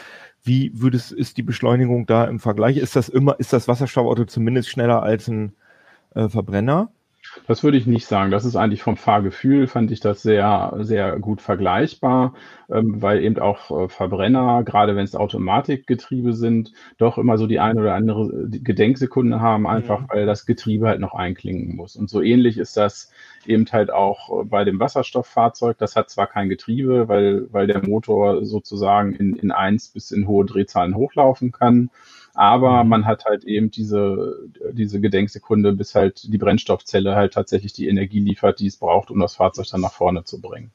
[0.42, 2.77] Wie würdest, ist die Beschleunigung da im Vergleich?
[2.77, 5.55] Ist das immer, ist das Wasserstoffauto zumindest schneller als ein
[6.14, 6.90] äh, Verbrenner?
[7.47, 8.31] Das würde ich nicht sagen.
[8.31, 12.35] Das ist eigentlich vom Fahrgefühl, fand ich das sehr, sehr gut vergleichbar,
[12.71, 17.61] ähm, weil eben auch äh, Verbrenner, gerade wenn es Automatikgetriebe sind, doch immer so die
[17.61, 20.07] eine oder andere äh, Gedenksekunde haben, einfach mhm.
[20.09, 21.97] weil das Getriebe halt noch einklingen muss.
[21.97, 23.11] Und so ähnlich ist das
[23.47, 25.79] eben halt auch äh, bei dem Wasserstofffahrzeug.
[25.79, 30.27] Das hat zwar kein Getriebe, weil, weil der Motor sozusagen in, in eins bis in
[30.27, 31.91] hohe Drehzahlen hochlaufen kann
[32.38, 32.90] aber mhm.
[32.90, 38.20] man hat halt eben diese, diese Gedenksekunde, bis halt die Brennstoffzelle halt tatsächlich die Energie
[38.20, 40.70] liefert, die es braucht, um das Fahrzeug dann nach vorne zu bringen.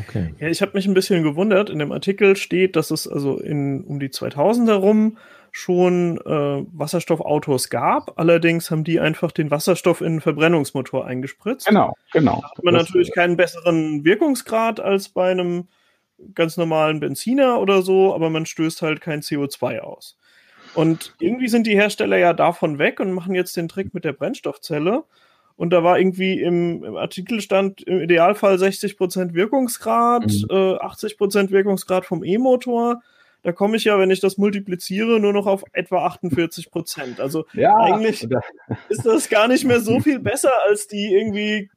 [0.00, 0.34] Okay.
[0.40, 1.70] Ja, ich habe mich ein bisschen gewundert.
[1.70, 5.16] In dem Artikel steht, dass es also in um die 2000 herum
[5.52, 8.18] schon äh, Wasserstoffautos gab.
[8.18, 11.68] Allerdings haben die einfach den Wasserstoff in einen Verbrennungsmotor eingespritzt.
[11.68, 12.40] Genau, genau.
[12.42, 15.68] Da hat man das, natürlich keinen besseren Wirkungsgrad als bei einem
[16.34, 20.18] ganz normalen Benziner oder so, aber man stößt halt kein CO2 aus.
[20.74, 24.12] Und irgendwie sind die Hersteller ja davon weg und machen jetzt den Trick mit der
[24.12, 25.04] Brennstoffzelle.
[25.56, 30.46] Und da war irgendwie im, im Artikel stand im Idealfall 60% Wirkungsgrad, mhm.
[30.50, 33.02] äh, 80% Wirkungsgrad vom E-Motor.
[33.42, 36.70] Da komme ich ja, wenn ich das multipliziere, nur noch auf etwa 48
[37.18, 38.26] Also ja, eigentlich
[38.88, 41.70] ist das gar nicht mehr so viel besser als die irgendwie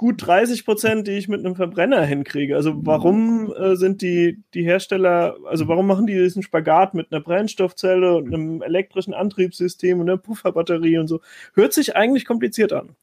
[0.00, 2.56] gut 30 Prozent, die ich mit einem Verbrenner hinkriege.
[2.56, 7.20] Also warum äh, sind die, die Hersteller, also warum machen die diesen Spagat mit einer
[7.20, 11.20] Brennstoffzelle und einem elektrischen Antriebssystem und einer Pufferbatterie und so?
[11.52, 12.96] Hört sich eigentlich kompliziert an.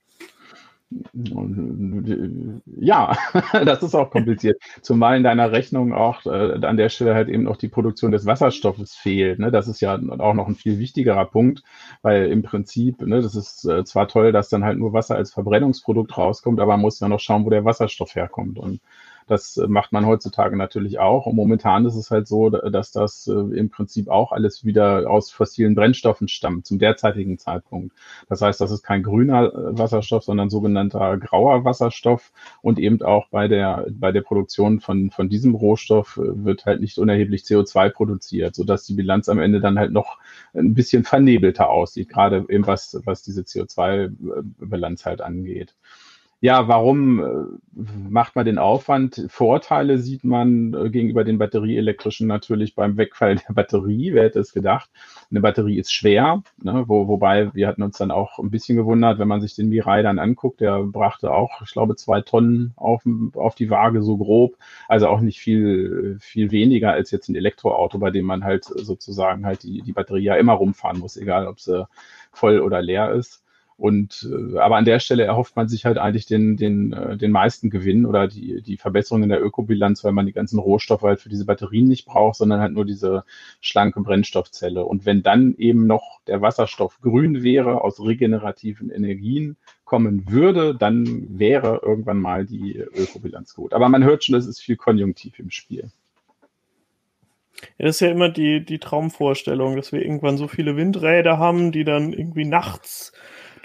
[2.79, 3.17] Ja,
[3.65, 4.61] das ist auch kompliziert.
[4.81, 8.25] Zumal in deiner Rechnung auch äh, an der Stelle halt eben noch die Produktion des
[8.25, 9.39] Wasserstoffes fehlt.
[9.39, 9.51] Ne?
[9.51, 11.63] Das ist ja auch noch ein viel wichtigerer Punkt,
[12.03, 15.33] weil im Prinzip, ne, das ist äh, zwar toll, dass dann halt nur Wasser als
[15.33, 18.57] Verbrennungsprodukt rauskommt, aber man muss ja noch schauen, wo der Wasserstoff herkommt.
[18.57, 18.79] Und
[19.27, 21.25] das äh, macht man heutzutage natürlich auch.
[21.25, 25.31] Und momentan ist es halt so, dass das äh, im Prinzip auch alles wieder aus
[25.31, 27.95] fossilen Brennstoffen stammt, zum derzeitigen Zeitpunkt.
[28.29, 32.31] Das heißt, das ist kein grüner äh, Wasserstoff, sondern sogenannter grauer Wasserstoff.
[32.61, 36.97] Und eben auch bei der, bei der Produktion von, von diesem Rohstoff wird halt nicht
[36.97, 40.17] unerheblich CO2 produziert, sodass die Bilanz am Ende dann halt noch
[40.53, 45.75] ein bisschen vernebelter aussieht, gerade eben was, was diese CO2-Bilanz halt angeht
[46.39, 49.25] ja, warum äh, macht man den Aufwand?
[49.27, 54.13] Vorteile sieht man äh, gegenüber den batterieelektrischen natürlich beim Wegfall der Batterie.
[54.13, 54.89] Wer hätte es gedacht?
[55.31, 56.83] Eine Batterie ist schwer, ne?
[56.87, 60.03] Wo, wobei wir hatten uns dann auch ein bisschen gewundert, wenn man sich den Mirai
[60.03, 63.01] dann anguckt, der brachte auch, ich glaube, zwei Tonnen auf,
[63.33, 64.57] auf die Waage so grob.
[64.87, 69.43] Also auch nicht viel, viel weniger als jetzt ein Elektroauto, bei dem man halt sozusagen
[69.45, 71.87] halt die, die Batterie ja immer rumfahren muss, egal ob sie
[72.31, 73.43] voll oder leer ist.
[73.77, 77.31] Und äh, aber an der Stelle erhofft man sich halt eigentlich den, den, äh, den
[77.31, 81.21] meisten Gewinn oder die, die Verbesserung in der Ökobilanz, weil man die ganzen Rohstoffe halt
[81.21, 83.23] für diese Batterien nicht braucht, sondern halt nur diese
[83.61, 84.83] schlanke Brennstoffzelle.
[84.83, 91.37] Und wenn dann eben noch der Wasserstoff grün wäre, aus regenerativen Energien kommen würde, dann
[91.37, 93.73] wäre irgendwann mal die Ökobilanz gut.
[93.73, 95.91] Aber man hört schon, es ist viel Konjunktiv im Spiel.
[97.77, 101.71] Ja, das ist ja immer die, die Traumvorstellung, dass wir irgendwann so viele Windräder haben,
[101.71, 103.13] die dann irgendwie nachts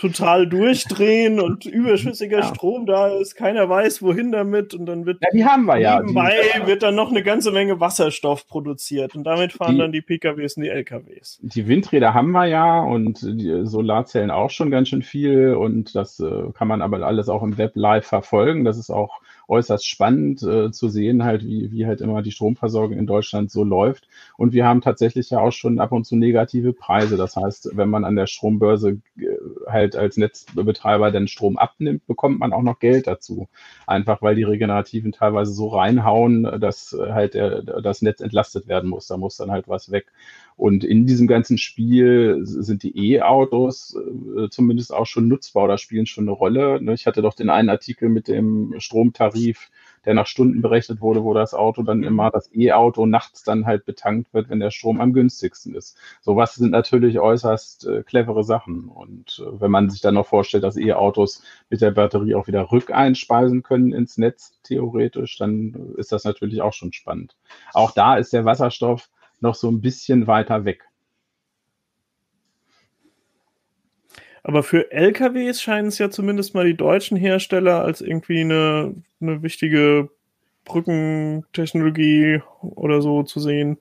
[0.03, 2.45] total durchdrehen und überschüssiger ja.
[2.45, 6.01] Strom da ist, keiner weiß, wohin damit und dann wird ja, die haben wir ja.
[6.01, 9.93] nebenbei die, wird dann noch eine ganze Menge Wasserstoff produziert und damit fahren die, dann
[9.93, 11.39] die PKWs und die LKWs.
[11.43, 16.19] Die Windräder haben wir ja und die Solarzellen auch schon ganz schön viel und das
[16.19, 18.65] äh, kann man aber alles auch im Web live verfolgen.
[18.65, 22.97] Das ist auch äußerst spannend äh, zu sehen, halt, wie, wie halt immer die Stromversorgung
[22.97, 24.09] in Deutschland so läuft.
[24.37, 27.17] Und wir haben tatsächlich ja auch schon ab und zu negative Preise.
[27.17, 29.27] Das heißt, wenn man an der Strombörse äh,
[29.67, 33.49] halt als Netzbetreiber den Strom abnimmt, bekommt man auch noch Geld dazu.
[33.87, 39.07] Einfach weil die Regenerativen teilweise so reinhauen, dass halt der, das Netz entlastet werden muss.
[39.07, 40.07] Da muss dann halt was weg.
[40.57, 43.97] Und in diesem ganzen Spiel sind die E-Autos
[44.37, 46.83] äh, zumindest auch schon nutzbar oder spielen schon eine Rolle.
[46.83, 46.95] Ne?
[46.95, 49.71] Ich hatte doch den einen Artikel mit dem Stromtarif,
[50.05, 53.85] der nach Stunden berechnet wurde, wo das Auto dann immer, das E-Auto nachts dann halt
[53.85, 55.97] betankt wird, wenn der Strom am günstigsten ist.
[56.21, 58.89] Sowas sind natürlich äußerst äh, clevere Sachen.
[58.89, 62.71] Und äh, wenn man sich dann noch vorstellt, dass E-Autos mit der Batterie auch wieder
[62.71, 67.37] rückeinspeisen können ins Netz, theoretisch, dann ist das natürlich auch schon spannend.
[67.73, 69.09] Auch da ist der Wasserstoff
[69.43, 70.85] noch so ein bisschen weiter weg.
[74.45, 79.43] Aber für LKWs scheinen es ja zumindest mal die deutschen Hersteller als irgendwie eine, eine
[79.43, 80.11] wichtige
[80.65, 83.79] Brückentechnologie oder so zu sehen.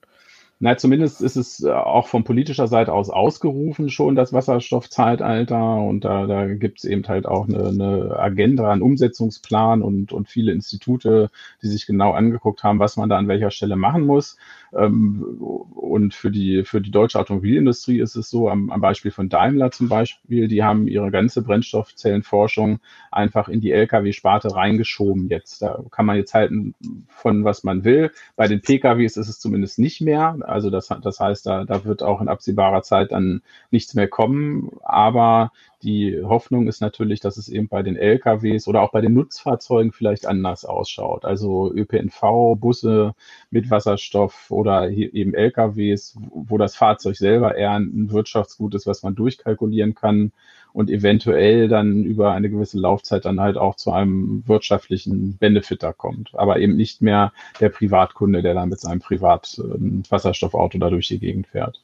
[0.64, 5.78] Na, zumindest ist es äh, auch von politischer Seite aus ausgerufen schon, das Wasserstoffzeitalter.
[5.82, 10.30] Und da, da gibt es eben halt auch eine, eine Agenda, einen Umsetzungsplan und, und
[10.30, 11.32] viele Institute,
[11.64, 14.38] die sich genau angeguckt haben, was man da an welcher Stelle machen muss.
[14.72, 19.30] Ähm, und für die, für die deutsche Automobilindustrie ist es so, am, am Beispiel von
[19.30, 22.80] Daimler zum Beispiel, die haben ihre ganze Brennstoffzellenforschung
[23.12, 25.64] einfach in die Lkw-Sparte reingeschoben jetzt.
[25.64, 26.76] Da kann man jetzt halten
[27.08, 28.12] von was man will.
[28.36, 30.38] Bei den PKWs ist es zumindest nicht mehr.
[30.52, 34.70] Also das, das heißt, da, da wird auch in absehbarer Zeit dann nichts mehr kommen.
[34.84, 35.52] Aber
[35.84, 39.92] die Hoffnung ist natürlich, dass es eben bei den LKWs oder auch bei den Nutzfahrzeugen
[39.92, 41.26] vielleicht anders ausschaut.
[41.26, 43.14] Also ÖPNV, Busse
[43.50, 49.16] mit Wasserstoff oder eben LKWs, wo das Fahrzeug selber eher ein Wirtschaftsgut ist, was man
[49.16, 50.32] durchkalkulieren kann
[50.74, 56.32] und eventuell dann über eine gewisse Laufzeit dann halt auch zu einem wirtschaftlichen Benefit kommt.
[56.34, 61.48] Aber eben nicht mehr der Privatkunde, der dann mit seinem Privat-Wasserstoffauto da durch die Gegend
[61.48, 61.82] fährt.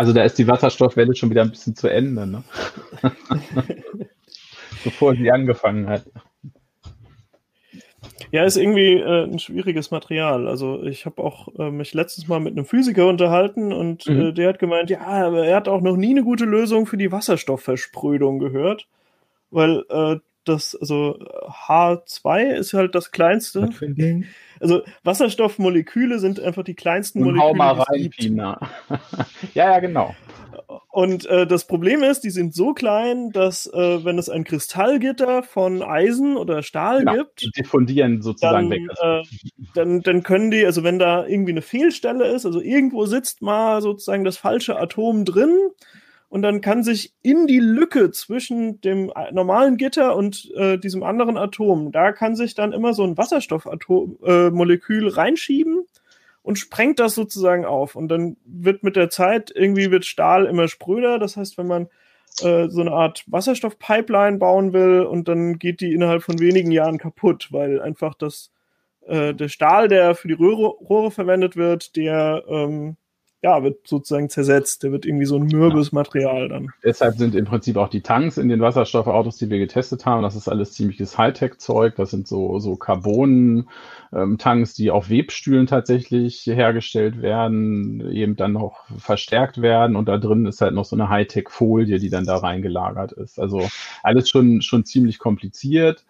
[0.00, 2.42] Also da ist die Wasserstoffwelle schon wieder ein bisschen zu Ende, ne?
[4.82, 6.04] bevor sie angefangen hat.
[8.30, 10.48] Ja, ist irgendwie äh, ein schwieriges Material.
[10.48, 14.20] Also ich habe auch äh, mich letztes Mal mit einem Physiker unterhalten und mhm.
[14.20, 16.96] äh, der hat gemeint, ja, aber er hat auch noch nie eine gute Lösung für
[16.96, 18.88] die Wasserstoffversprödung gehört,
[19.50, 21.18] weil äh, das, also
[21.68, 23.68] H2 ist halt das kleinste.
[23.68, 24.24] Was für ein Ding?
[24.60, 27.48] Also Wasserstoffmoleküle sind einfach die kleinsten Und Moleküle.
[27.48, 28.60] Hau mal rein, Pina.
[29.54, 30.14] ja, ja, genau.
[30.90, 35.42] Und äh, das Problem ist, die sind so klein, dass äh, wenn es ein Kristallgitter
[35.42, 38.82] von Eisen oder Stahl Genau, gibt, die diffundieren sozusagen dann, weg.
[39.00, 39.22] äh,
[39.74, 43.80] dann, dann können die, also wenn da irgendwie eine Fehlstelle ist, also irgendwo sitzt mal
[43.80, 45.56] sozusagen das falsche Atom drin
[46.30, 51.02] und dann kann sich in die Lücke zwischen dem äh, normalen Gitter und äh, diesem
[51.02, 55.84] anderen Atom, da kann sich dann immer so ein Wasserstoffmolekül äh, reinschieben
[56.42, 57.96] und sprengt das sozusagen auf.
[57.96, 61.18] Und dann wird mit der Zeit irgendwie wird Stahl immer spröder.
[61.18, 61.88] Das heißt, wenn man
[62.42, 66.98] äh, so eine Art Wasserstoffpipeline bauen will und dann geht die innerhalb von wenigen Jahren
[66.98, 68.52] kaputt, weil einfach das
[69.04, 72.96] äh, der Stahl, der für die Röhre, Rohre verwendet wird, der ähm,
[73.42, 74.82] ja, wird sozusagen zersetzt.
[74.82, 76.68] Der wird irgendwie so ein mürbes Material dann.
[76.84, 80.36] Deshalb sind im Prinzip auch die Tanks in den Wasserstoffautos, die wir getestet haben, das
[80.36, 81.96] ist alles ziemliches Hightech-Zeug.
[81.96, 89.62] Das sind so, so Carbon-Tanks, die auf Webstühlen tatsächlich hergestellt werden, eben dann noch verstärkt
[89.62, 89.96] werden.
[89.96, 93.40] Und da drin ist halt noch so eine Hightech-Folie, die dann da reingelagert ist.
[93.40, 93.68] Also
[94.02, 96.04] alles schon, schon ziemlich kompliziert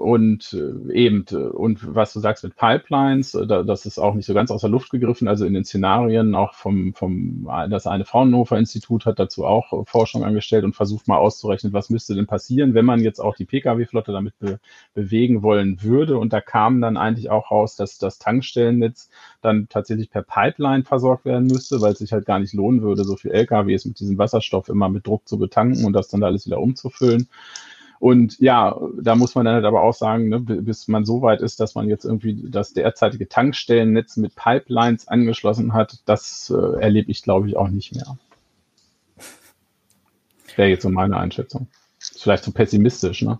[0.00, 4.14] und äh, eben, äh, und was du sagst mit Pipelines, äh, da, das ist auch
[4.14, 5.28] nicht so ganz aus der Luft gegriffen.
[5.28, 10.24] Also in den Szenarien auch vom, vom das eine Fraunhofer Institut hat dazu auch Forschung
[10.24, 14.12] angestellt und versucht mal auszurechnen, was müsste denn passieren, wenn man jetzt auch die Pkw-Flotte
[14.12, 14.58] damit be
[14.94, 16.18] bewegen wollen würde.
[16.18, 19.10] Und da kam dann eigentlich auch raus, dass das Tankstellennetz
[19.42, 23.04] dann tatsächlich per Pipeline versorgt werden müsste, weil es sich halt gar nicht lohnen würde,
[23.04, 26.46] so viel LKWs mit diesem Wasserstoff immer mit Druck zu betanken und das dann alles
[26.46, 27.28] wieder umzufüllen.
[28.00, 31.42] Und ja, da muss man dann halt aber auch sagen, ne, bis man so weit
[31.42, 37.10] ist, dass man jetzt irgendwie das derzeitige Tankstellennetz mit Pipelines angeschlossen hat, das äh, erlebe
[37.10, 38.16] ich, glaube ich, auch nicht mehr.
[40.56, 41.66] Wäre jetzt so meine Einschätzung.
[42.00, 43.38] Ist vielleicht zu so pessimistisch, ne?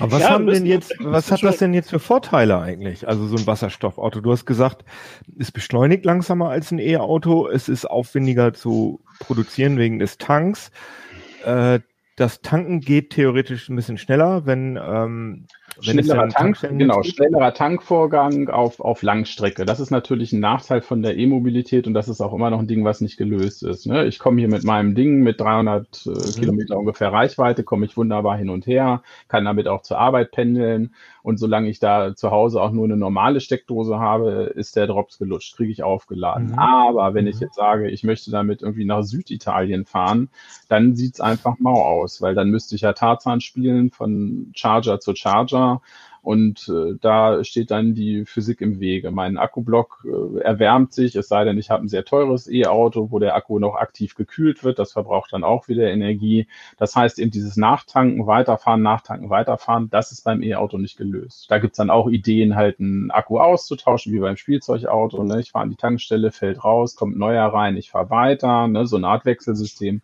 [0.00, 3.06] Aber was Ja, haben denn jetzt, was hat das denn jetzt für Vorteile eigentlich?
[3.06, 4.20] Also so ein Wasserstoffauto.
[4.22, 4.84] Du hast gesagt,
[5.38, 10.72] es beschleunigt langsamer als ein E-Auto, es ist aufwendiger zu produzieren wegen des Tanks.
[11.44, 11.78] Äh,
[12.16, 15.44] das Tanken geht theoretisch ein bisschen schneller, wenn, ähm,
[15.76, 17.14] wenn Schnellerer Tank, genau, gibt.
[17.14, 19.66] schnellerer Tankvorgang auf, auf Langstrecke.
[19.66, 22.68] Das ist natürlich ein Nachteil von der E-Mobilität und das ist auch immer noch ein
[22.68, 23.84] Ding, was nicht gelöst ist.
[23.86, 24.06] Ne?
[24.06, 28.38] Ich komme hier mit meinem Ding mit 300 äh, Kilometer ungefähr Reichweite, komme ich wunderbar
[28.38, 30.94] hin und her, kann damit auch zur Arbeit pendeln
[31.26, 35.18] und solange ich da zu Hause auch nur eine normale Steckdose habe, ist der Drops
[35.18, 36.50] gelutscht, kriege ich aufgeladen.
[36.50, 36.58] Mhm.
[36.60, 37.46] Aber wenn ich Mhm.
[37.46, 40.28] jetzt sage, ich möchte damit irgendwie nach Süditalien fahren,
[40.68, 45.16] dann sieht's einfach mau aus, weil dann müsste ich ja Tarzan spielen von Charger zu
[45.16, 45.82] Charger
[46.26, 49.12] und äh, da steht dann die Physik im Wege.
[49.12, 53.20] Mein Akkublock äh, erwärmt sich, es sei denn, ich habe ein sehr teures E-Auto, wo
[53.20, 54.80] der Akku noch aktiv gekühlt wird.
[54.80, 56.48] Das verbraucht dann auch wieder Energie.
[56.78, 61.48] Das heißt, eben dieses Nachtanken, Weiterfahren, Nachtanken, Weiterfahren, das ist beim E-Auto nicht gelöst.
[61.48, 65.22] Da gibt's dann auch Ideen, halt einen Akku auszutauschen, wie beim Spielzeugauto.
[65.22, 65.38] Ne?
[65.38, 68.84] Ich fahre an die Tankstelle, fällt raus, kommt neuer rein, ich fahre weiter, ne?
[68.84, 70.02] so eine Art Wechselsystem.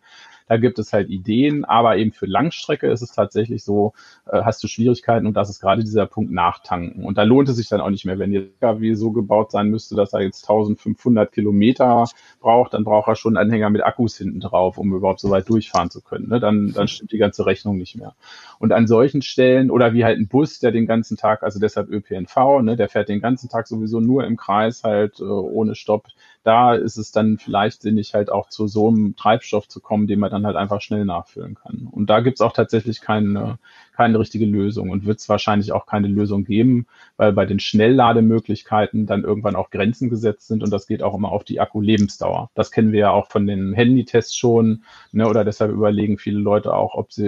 [0.52, 3.94] Da gibt es halt Ideen, aber eben für Langstrecke ist es tatsächlich so,
[4.30, 7.06] äh, hast du Schwierigkeiten und das ist gerade dieser Punkt Nachtanken.
[7.06, 9.68] Und da lohnt es sich dann auch nicht mehr, wenn der LKW so gebaut sein
[9.68, 12.04] müsste, dass er jetzt 1500 Kilometer
[12.38, 15.48] braucht, dann braucht er schon einen Anhänger mit Akkus hinten drauf, um überhaupt so weit
[15.48, 16.28] durchfahren zu können.
[16.28, 16.38] Ne?
[16.38, 18.14] Dann, dann stimmt die ganze Rechnung nicht mehr.
[18.58, 21.88] Und an solchen Stellen, oder wie halt ein Bus, der den ganzen Tag, also deshalb
[21.88, 26.08] ÖPNV, ne, der fährt den ganzen Tag sowieso nur im Kreis halt äh, ohne Stopp,
[26.44, 30.18] da ist es dann vielleicht sinnig, halt auch zu so einem Treibstoff zu kommen, den
[30.20, 31.88] man dann halt einfach schnell nachfüllen kann.
[31.90, 33.58] Und da gibt's auch tatsächlich keine,
[33.94, 39.06] keine richtige Lösung und wird es wahrscheinlich auch keine Lösung geben, weil bei den Schnelllademöglichkeiten
[39.06, 42.50] dann irgendwann auch Grenzen gesetzt sind und das geht auch immer auf die Akkulebensdauer.
[42.54, 46.74] Das kennen wir ja auch von den Handytests schon, ne, oder deshalb überlegen viele Leute
[46.74, 47.26] auch, ob sie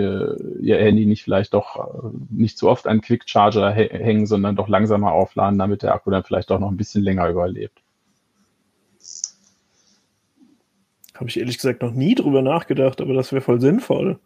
[0.60, 4.56] ihr Handy nicht vielleicht doch äh, nicht zu oft an Quick Charger hä- hängen, sondern
[4.56, 7.83] doch langsamer aufladen, damit der Akku dann vielleicht auch noch ein bisschen länger überlebt.
[11.14, 14.18] Habe ich ehrlich gesagt noch nie drüber nachgedacht, aber das wäre voll sinnvoll.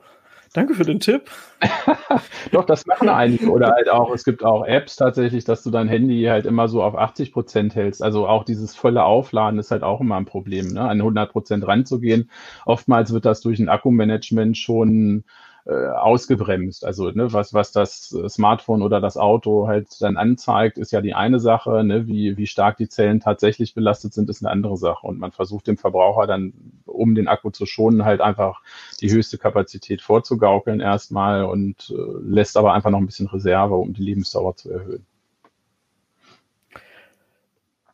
[0.55, 1.31] Danke für den Tipp.
[2.53, 3.51] Doch, das machen einige.
[3.51, 6.83] Oder halt auch, es gibt auch Apps tatsächlich, dass du dein Handy halt immer so
[6.83, 8.03] auf 80 Prozent hältst.
[8.03, 10.81] Also auch dieses volle Aufladen ist halt auch immer ein Problem, ne?
[10.81, 12.31] an 100 Prozent ranzugehen.
[12.64, 15.24] Oftmals wird das durch ein Akkumanagement schon
[15.72, 16.85] ausgebremst.
[16.85, 21.00] Also ne, was, was das äh, Smartphone oder das Auto halt dann anzeigt, ist ja
[21.00, 21.85] die eine Sache.
[21.85, 22.07] Ne?
[22.07, 25.07] Wie, wie stark die Zellen tatsächlich belastet sind, ist eine andere Sache.
[25.07, 26.54] Und man versucht dem Verbraucher dann,
[26.87, 28.62] um den Akku zu schonen, halt einfach
[29.00, 33.92] die höchste Kapazität vorzugaukeln erstmal und äh, lässt aber einfach noch ein bisschen Reserve, um
[33.92, 35.07] die Lebensdauer zu erhöhen.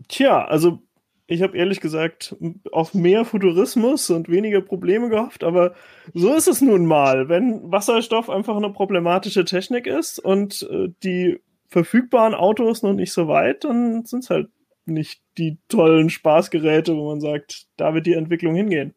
[0.09, 0.79] Tja, also
[1.27, 2.37] ich habe ehrlich gesagt
[2.71, 5.75] auf mehr Futurismus und weniger Probleme gehofft, aber
[6.13, 7.29] so ist es nun mal.
[7.29, 13.27] Wenn Wasserstoff einfach eine problematische Technik ist und äh, die verfügbaren Autos noch nicht so
[13.27, 14.49] weit, dann sind es halt
[14.87, 18.95] nicht die tollen Spaßgeräte, wo man sagt, da wird die Entwicklung hingehen.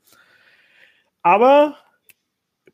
[1.21, 1.78] Aber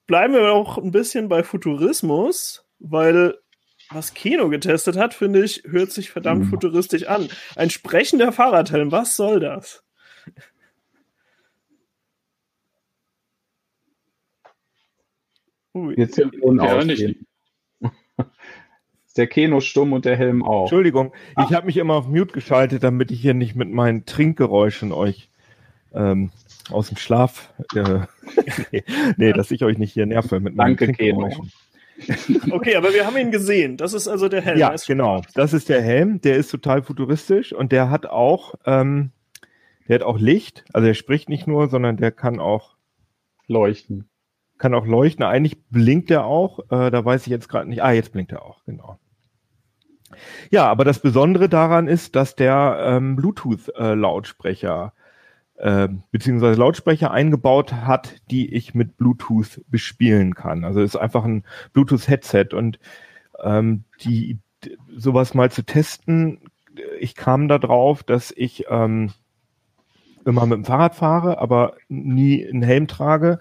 [0.07, 3.37] bleiben wir auch ein bisschen bei Futurismus, weil
[3.93, 6.49] was Keno getestet hat, finde ich, hört sich verdammt mhm.
[6.49, 7.29] futuristisch an.
[7.55, 9.83] Ein sprechender Fahrradhelm, was soll das?
[15.75, 15.95] Ui.
[15.97, 17.17] Jetzt ja, nicht.
[19.17, 20.63] der Keno stumm und der Helm auch.
[20.63, 21.45] Entschuldigung, ah.
[21.47, 25.29] ich habe mich immer auf Mute geschaltet, damit ich hier nicht mit meinen Trinkgeräuschen euch
[25.93, 26.31] ähm,
[26.69, 28.01] aus dem Schlaf, äh,
[28.71, 28.83] nee,
[29.17, 31.51] nee, dass ich euch nicht hier nerve mit meinen Danke, Trinkgeräuschen.
[32.51, 33.77] Okay, aber wir haben ihn gesehen.
[33.77, 34.57] Das ist also der Helm.
[34.57, 35.21] Ja, genau.
[35.35, 36.21] Das ist der Helm.
[36.21, 39.11] Der ist total futuristisch und der hat auch, ähm,
[39.87, 40.65] der hat auch Licht.
[40.73, 42.75] Also er spricht nicht nur, sondern der kann auch
[43.47, 44.09] leuchten.
[44.57, 45.23] Kann auch leuchten.
[45.23, 46.59] Eigentlich blinkt er auch.
[46.71, 47.83] Äh, da weiß ich jetzt gerade nicht.
[47.83, 48.63] Ah, jetzt blinkt er auch.
[48.65, 48.99] Genau.
[50.51, 54.93] Ja, aber das Besondere daran ist, dass der ähm, Bluetooth-Lautsprecher
[55.57, 60.63] äh, beziehungsweise Lautsprecher eingebaut hat, die ich mit Bluetooth bespielen kann.
[60.63, 61.43] Also ist einfach ein
[61.73, 62.79] Bluetooth-Headset und
[63.41, 64.39] ähm, die
[64.95, 66.39] sowas mal zu testen,
[66.99, 69.11] ich kam da drauf, dass ich ähm,
[70.25, 73.39] immer mit dem Fahrrad fahre, aber nie einen Helm trage,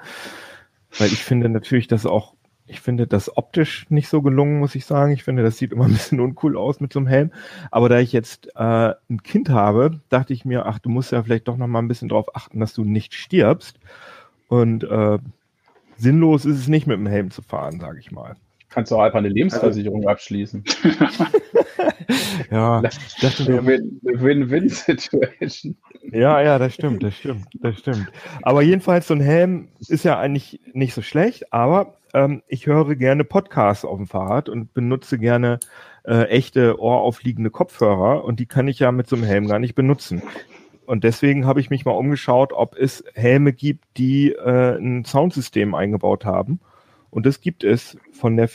[0.98, 2.34] weil ich finde natürlich, dass auch
[2.72, 5.12] ich finde das optisch nicht so gelungen, muss ich sagen.
[5.12, 7.30] Ich finde, das sieht immer ein bisschen uncool aus mit so einem Helm.
[7.70, 11.22] Aber da ich jetzt äh, ein Kind habe, dachte ich mir, ach, du musst ja
[11.22, 13.78] vielleicht doch noch mal ein bisschen drauf achten, dass du nicht stirbst.
[14.48, 15.18] Und äh,
[15.98, 18.36] sinnlos ist es nicht, mit dem Helm zu fahren, sage ich mal.
[18.70, 20.64] Kannst du auch einfach eine Lebensversicherung also, abschließen.
[22.50, 25.76] ja, das ist eine Win-Win-Situation.
[26.10, 28.06] Ja, ja, das stimmt, das stimmt, das stimmt.
[28.40, 32.94] Aber jedenfalls, so ein Helm ist ja eigentlich nicht so schlecht, aber ähm, ich höre
[32.94, 35.60] gerne Podcasts auf dem Fahrrad und benutze gerne
[36.04, 39.74] äh, echte ohraufliegende Kopfhörer und die kann ich ja mit so einem Helm gar nicht
[39.74, 40.22] benutzen.
[40.84, 45.74] Und deswegen habe ich mich mal umgeschaut, ob es Helme gibt, die äh, ein Soundsystem
[45.74, 46.60] eingebaut haben.
[47.10, 48.48] Und das gibt es von der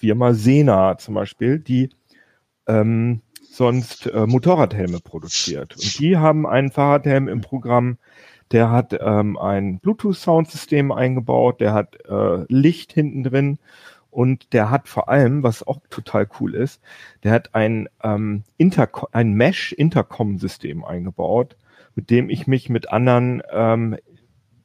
[0.00, 1.90] Firma Sena zum Beispiel, die
[2.66, 3.20] ähm,
[3.50, 5.74] sonst äh, Motorradhelme produziert.
[5.74, 7.98] Und die haben einen Fahrradhelm im Programm,
[8.52, 13.58] der hat ähm, ein Bluetooth-Soundsystem eingebaut, der hat äh, Licht hinten drin
[14.10, 16.82] und der hat vor allem, was auch total cool ist,
[17.22, 21.56] der hat ein, ähm, Interco ein Mesh-Intercom-System eingebaut,
[21.94, 23.96] mit dem ich mich mit anderen ähm,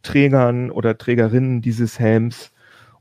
[0.02, 2.52] Trägern oder Trägerinnen dieses Helms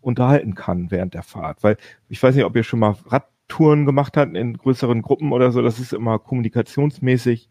[0.00, 1.62] unterhalten kann während der Fahrt.
[1.62, 1.76] Weil
[2.08, 5.62] ich weiß nicht, ob ihr schon mal Radtouren gemacht habt in größeren Gruppen oder so,
[5.62, 7.48] das ist immer kommunikationsmäßig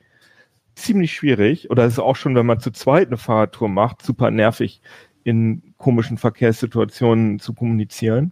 [0.76, 1.70] ziemlich schwierig.
[1.70, 4.82] Oder ist auch schon, wenn man zu zweit eine Fahrradtour macht, super nervig,
[5.24, 8.32] in komischen Verkehrssituationen zu kommunizieren.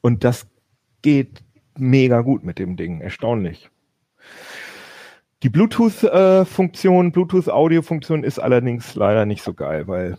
[0.00, 0.46] Und das
[1.02, 1.42] geht
[1.76, 3.70] mega gut mit dem Ding, erstaunlich.
[5.42, 10.16] Die Bluetooth-Funktion, äh, Bluetooth-Audio-Funktion ist allerdings leider nicht so geil, weil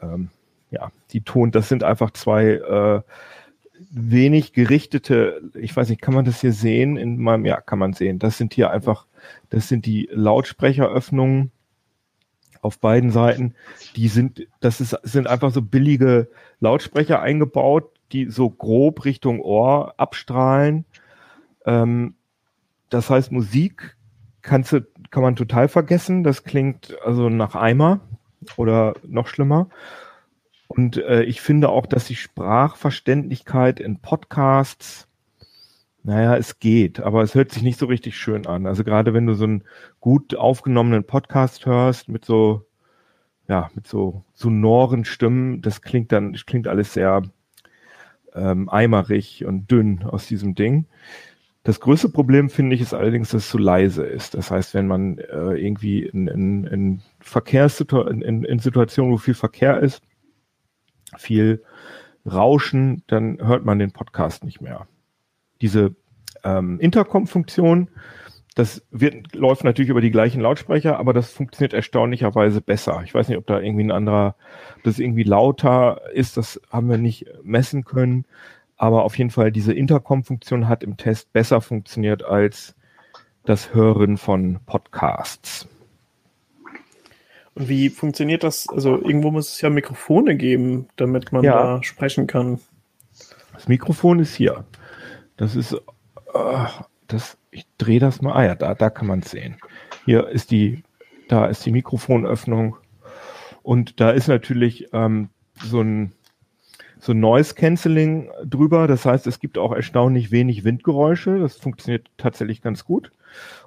[0.00, 0.30] ähm,
[0.70, 3.02] ja, die Ton, das sind einfach zwei äh,
[3.90, 7.92] wenig gerichtete, ich weiß nicht, kann man das hier sehen in meinem, ja, kann man
[7.92, 8.18] sehen.
[8.18, 9.06] Das sind hier einfach
[9.50, 11.50] das sind die Lautsprecheröffnungen
[12.62, 13.54] auf beiden Seiten.
[13.96, 16.28] Die sind, das ist, sind einfach so billige
[16.60, 20.84] Lautsprecher eingebaut, die so grob Richtung Ohr abstrahlen.
[21.66, 22.14] Ähm,
[22.90, 23.96] das heißt, Musik
[24.42, 26.24] kannst du, kann man total vergessen.
[26.24, 28.00] Das klingt also nach Eimer
[28.56, 29.68] oder noch schlimmer.
[30.68, 35.07] Und äh, ich finde auch, dass die Sprachverständlichkeit in Podcasts
[36.08, 38.66] naja, es geht, aber es hört sich nicht so richtig schön an.
[38.66, 39.64] Also gerade wenn du so einen
[40.00, 42.64] gut aufgenommenen Podcast hörst mit so,
[43.46, 47.24] ja, mit so sonoren Stimmen, das klingt dann, das klingt alles sehr
[48.34, 50.86] ähm, eimerig und dünn aus diesem Ding.
[51.62, 54.32] Das größte Problem finde ich ist allerdings, dass es zu leise ist.
[54.32, 59.34] Das heißt, wenn man äh, irgendwie in, in, in Verkehrssituationen, in, in Situationen, wo viel
[59.34, 60.00] Verkehr ist,
[61.18, 61.62] viel
[62.24, 64.88] Rauschen, dann hört man den Podcast nicht mehr
[65.60, 65.94] diese
[66.44, 67.88] ähm, Intercom-Funktion,
[68.54, 73.02] das wird, läuft natürlich über die gleichen Lautsprecher, aber das funktioniert erstaunlicherweise besser.
[73.04, 74.34] Ich weiß nicht, ob da irgendwie ein anderer,
[74.82, 78.24] das irgendwie lauter ist, das haben wir nicht messen können.
[78.76, 82.74] Aber auf jeden Fall, diese Intercom-Funktion hat im Test besser funktioniert als
[83.44, 85.68] das Hören von Podcasts.
[87.54, 88.68] Und wie funktioniert das?
[88.68, 91.76] Also irgendwo muss es ja Mikrofone geben, damit man ja.
[91.76, 92.60] da sprechen kann.
[93.52, 94.64] Das Mikrofon ist hier.
[95.38, 96.66] Das ist, äh,
[97.06, 98.34] das, ich drehe das mal.
[98.34, 99.56] Ah ja, da, da kann man es sehen.
[100.04, 100.82] Hier ist die,
[101.28, 102.76] da ist die Mikrofonöffnung.
[103.62, 105.30] Und da ist natürlich ähm,
[105.62, 106.12] so ein
[107.00, 108.86] so Noise Cancelling drüber.
[108.86, 111.38] Das heißt, es gibt auch erstaunlich wenig Windgeräusche.
[111.38, 113.12] Das funktioniert tatsächlich ganz gut.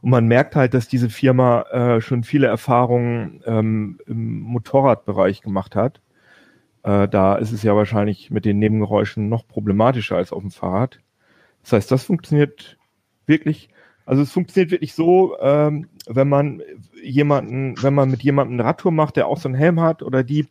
[0.01, 5.75] Und man merkt halt, dass diese Firma äh, schon viele Erfahrungen ähm, im Motorradbereich gemacht
[5.75, 6.01] hat.
[6.83, 10.99] Äh, da ist es ja wahrscheinlich mit den Nebengeräuschen noch problematischer als auf dem Fahrrad.
[11.63, 12.77] Das heißt, das funktioniert
[13.25, 13.69] wirklich,
[14.05, 16.61] also es funktioniert wirklich so, ähm, wenn man
[17.01, 20.23] jemanden, wenn man mit jemandem eine Radtour macht, der auch so einen Helm hat oder
[20.23, 20.47] die,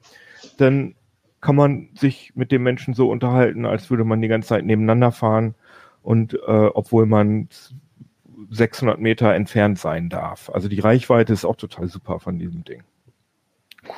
[0.57, 0.95] dann
[1.41, 5.11] kann man sich mit dem Menschen so unterhalten, als würde man die ganze Zeit nebeneinander
[5.11, 5.55] fahren
[6.03, 6.37] und äh,
[6.75, 7.49] obwohl man
[8.51, 10.51] 600 Meter entfernt sein darf.
[10.51, 12.83] Also die Reichweite ist auch total super von diesem Ding.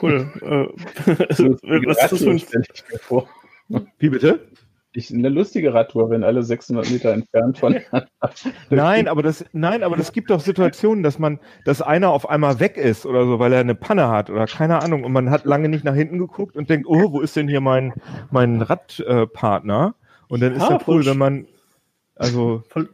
[0.00, 0.30] Cool.
[0.42, 0.68] äh,
[1.86, 3.16] was ist das für
[3.78, 3.86] ein...
[3.98, 4.46] Wie bitte?
[4.94, 7.80] Ich, eine lustige Radtour, wenn alle 600 Meter entfernt von.
[8.70, 12.60] nein, aber das, nein, aber das gibt doch Situationen, dass man, dass einer auf einmal
[12.60, 15.46] weg ist oder so, weil er eine Panne hat oder keine Ahnung und man hat
[15.46, 17.94] lange nicht nach hinten geguckt und denkt, oh, wo ist denn hier mein,
[18.30, 19.94] mein Radpartner?
[19.96, 21.46] Äh, und dann ist ja cool, wenn man,
[22.16, 22.62] also.
[22.68, 22.88] Voll,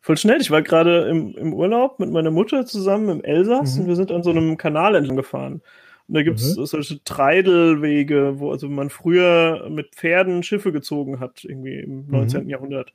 [0.00, 0.40] voll schnell.
[0.40, 3.82] Ich war gerade im, im Urlaub mit meiner Mutter zusammen im Elsass mhm.
[3.82, 5.62] und wir sind an so einem Kanal entlang gefahren.
[6.08, 6.66] Und da gibt es mhm.
[6.66, 12.44] solche Treidelwege, wo also man früher mit Pferden Schiffe gezogen hat, irgendwie im 19.
[12.44, 12.50] Mhm.
[12.50, 12.92] Jahrhundert.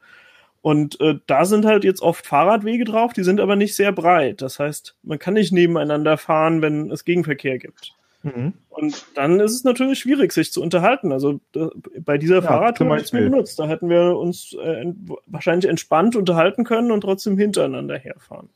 [0.61, 4.41] Und äh, da sind halt jetzt oft Fahrradwege drauf, die sind aber nicht sehr breit.
[4.41, 7.93] Das heißt, man kann nicht nebeneinander fahren, wenn es Gegenverkehr gibt.
[8.23, 8.53] Mhm.
[8.69, 11.11] Und dann ist es natürlich schwierig, sich zu unterhalten.
[11.11, 13.57] Also da, bei dieser ja, Fahrradtour habe ich mir benutzt.
[13.59, 14.85] Da hätten wir uns äh,
[15.25, 18.49] wahrscheinlich entspannt unterhalten können und trotzdem hintereinander herfahren.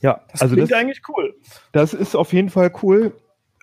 [0.00, 1.34] Ja, das also klingt das, eigentlich cool.
[1.72, 3.12] Das ist auf jeden Fall cool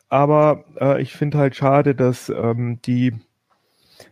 [0.10, 3.14] aber äh, ich finde halt schade, dass ähm, die,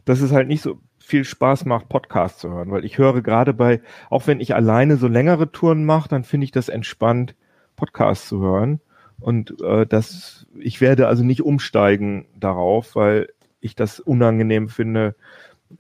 [0.06, 3.54] dass es halt nicht so viel Spaß macht, Podcasts zu hören, weil ich höre gerade
[3.54, 7.36] bei, auch wenn ich alleine so längere Touren mache, dann finde ich das entspannt,
[7.76, 8.82] Podcasts zu hören.
[9.20, 13.30] Und äh, das, ich werde also nicht umsteigen darauf, weil
[13.62, 15.16] ich das unangenehm finde,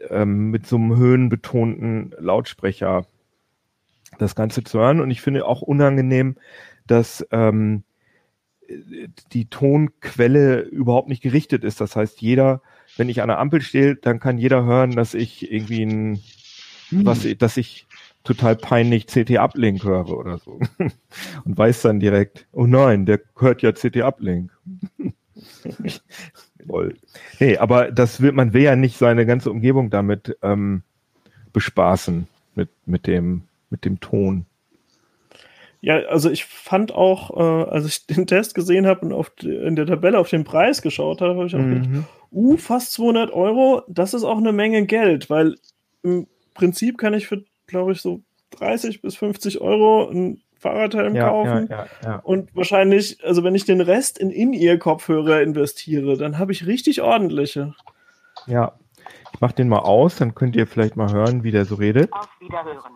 [0.09, 3.05] ähm, mit so einem höhenbetonten Lautsprecher
[4.17, 5.01] das Ganze zu hören.
[5.01, 6.37] Und ich finde auch unangenehm,
[6.87, 7.83] dass ähm,
[9.31, 11.81] die Tonquelle überhaupt nicht gerichtet ist.
[11.81, 12.61] Das heißt, jeder,
[12.97, 16.19] wenn ich an der Ampel stehe, dann kann jeder hören, dass ich irgendwie ein,
[16.89, 17.05] hm.
[17.05, 17.87] was, dass ich
[18.23, 20.59] total peinlich CT Uplink höre oder so.
[21.45, 24.51] Und weiß dann direkt, oh nein, der hört ja CT Uplink.
[26.67, 26.95] Voll.
[27.39, 30.81] Nee, aber das will, man will ja nicht seine ganze Umgebung damit ähm,
[31.53, 34.45] bespaßen, mit, mit dem, mit dem Ton.
[35.85, 39.55] Ja, also ich fand auch, äh, als ich den Test gesehen habe und auf die,
[39.55, 41.83] in der Tabelle auf den Preis geschaut habe, habe ich auch mhm.
[41.83, 45.57] gedacht, uh, fast 200 Euro, das ist auch eine Menge Geld, weil
[46.01, 46.25] im
[46.55, 48.21] Prinzip kann ich für, glaube ich, so
[48.57, 51.67] 30 bis 50 Euro ein Fahrradhelm ja, kaufen.
[51.69, 56.65] Ja, ja, und wahrscheinlich, also wenn ich den Rest in In-Ear-Kopfhörer investiere, dann habe ich
[56.65, 57.75] richtig ordentliche.
[58.47, 58.73] Ja,
[59.33, 62.11] ich mache den mal aus, dann könnt ihr vielleicht mal hören, wie der so redet.
[62.11, 62.94] Auf Wiederhören.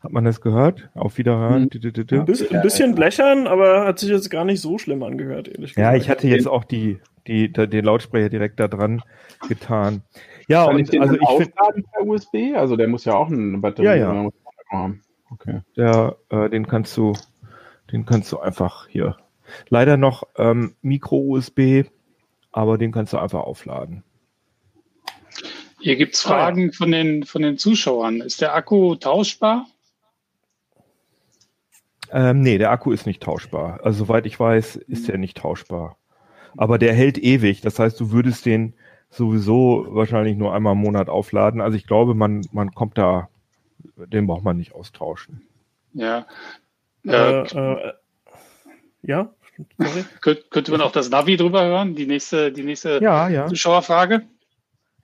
[0.00, 0.88] Hat man das gehört?
[0.94, 1.68] Auf Wiederhören?
[1.70, 2.08] Hm.
[2.10, 5.74] Ein, bisschen, ein bisschen blechern, aber hat sich jetzt gar nicht so schlimm angehört, ehrlich
[5.74, 5.78] gesagt.
[5.78, 9.02] Ja, ich hatte jetzt auch die, die, den Lautsprecher direkt da dran
[9.48, 10.02] getan.
[10.48, 12.54] Ja, Kann und ich den also ich aufladen per USB?
[12.56, 14.30] Also der muss ja auch eine Batterie ja, ja.
[14.70, 15.02] haben.
[15.30, 15.60] Okay.
[15.76, 17.12] Der, äh, den kannst du,
[17.92, 19.16] den kannst du einfach hier.
[19.68, 21.84] Leider noch ähm, Micro-USB,
[22.52, 24.02] aber den kannst du einfach aufladen.
[25.78, 28.20] Hier gibt es Fragen von den, von den Zuschauern.
[28.20, 29.66] Ist der Akku tauschbar?
[32.12, 33.80] Ähm, nee, der Akku ist nicht tauschbar.
[33.82, 35.96] Also soweit ich weiß, ist der nicht tauschbar.
[36.56, 37.60] Aber der hält ewig.
[37.60, 38.74] Das heißt, du würdest den
[39.10, 41.60] sowieso wahrscheinlich nur einmal im Monat aufladen.
[41.60, 43.28] Also ich glaube, man, man kommt da,
[43.96, 45.42] den braucht man nicht austauschen.
[45.92, 46.26] Ja.
[47.06, 47.92] Äh, äh,
[49.02, 49.30] ja.
[49.78, 50.04] Sorry.
[50.20, 51.94] Könnt, könnte man auch das Navi drüber hören?
[51.94, 53.46] Die nächste, die nächste ja, ja.
[53.46, 54.22] Zuschauerfrage?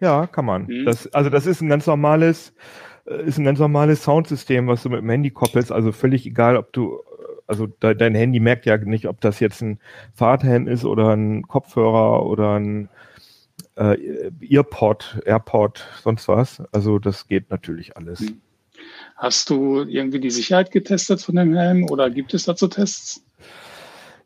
[0.01, 0.67] Ja, kann man.
[0.67, 0.85] Mhm.
[0.85, 4.91] Das, also das ist ein ganz normales äh, ist ein ganz normales Soundsystem, was du
[4.91, 5.73] mit dem Handy koppelst.
[5.73, 9.41] Also völlig egal, ob du, äh, also de, dein Handy merkt ja nicht, ob das
[9.41, 9.79] jetzt ein
[10.15, 12.89] Fahrradhelm ist oder ein Kopfhörer oder ein
[13.77, 16.63] äh, Earpod, AirPod, sonst was.
[16.73, 18.21] Also das geht natürlich alles.
[18.21, 18.41] Hm.
[19.17, 23.23] Hast du irgendwie die Sicherheit getestet von dem Helm oder gibt es dazu Tests?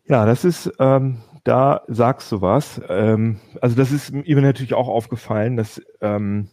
[0.07, 2.81] Ja, das ist, ähm, da sagst du was.
[2.89, 6.49] Ähm, also das ist mir natürlich auch aufgefallen, dass ähm,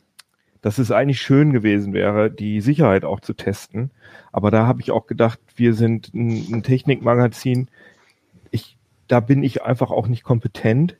[0.67, 3.89] dass es eigentlich schön gewesen wäre, die Sicherheit auch zu testen.
[4.33, 7.69] Aber da habe ich auch gedacht, wir sind ein, ein Technikmagazin.
[8.51, 8.75] Ich,
[9.07, 10.97] da bin ich einfach auch nicht kompetent.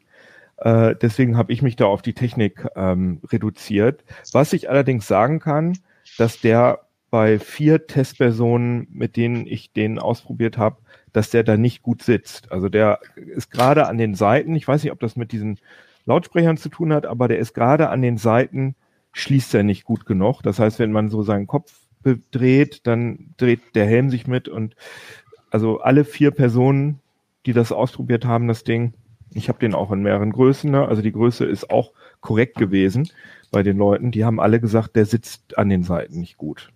[0.56, 4.06] Äh, deswegen habe ich mich da auf die Technik ähm, reduziert.
[4.32, 5.78] Was ich allerdings sagen kann,
[6.18, 10.78] dass der bei vier Testpersonen, mit denen ich den ausprobiert habe,
[11.12, 12.54] dass der da nicht gut sitzt.
[12.54, 15.60] Also der ist gerade an den Seiten, ich weiß nicht, ob das mit diesen
[16.06, 18.74] Lautsprechern zu tun hat, aber der ist gerade an den Seiten
[19.18, 20.44] schließt er nicht gut genug.
[20.44, 21.74] Das heißt, wenn man so seinen Kopf
[22.32, 24.76] dreht, dann dreht der Helm sich mit und
[25.50, 27.00] also alle vier Personen,
[27.46, 28.94] die das ausprobiert haben, das Ding,
[29.34, 30.72] Ich habe den auch in mehreren Größen.
[30.72, 30.88] Ne?
[30.88, 31.92] Also die Größe ist auch
[32.22, 33.10] korrekt gewesen
[33.52, 34.12] bei den Leuten.
[34.12, 36.72] Die haben alle gesagt, der sitzt an den Seiten nicht gut.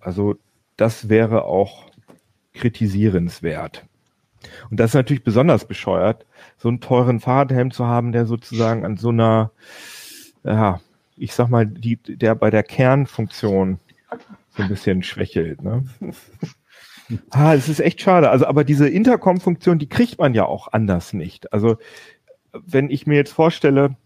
[0.00, 0.36] Also
[0.76, 1.90] das wäre auch
[2.54, 3.84] kritisierenswert.
[4.70, 6.26] Und das ist natürlich besonders bescheuert,
[6.58, 9.52] so einen teuren Fahrradhelm zu haben, der sozusagen an so einer,
[10.44, 10.80] ja,
[11.16, 13.78] ich sag mal, die, der bei der Kernfunktion
[14.50, 15.62] so ein bisschen schwächelt.
[15.62, 15.84] Ne?
[17.30, 18.30] ah, es ist echt schade.
[18.30, 21.52] Also, aber diese Intercom-Funktion, die kriegt man ja auch anders nicht.
[21.52, 21.76] Also,
[22.52, 23.96] wenn ich mir jetzt vorstelle,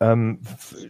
[0.00, 0.40] ähm,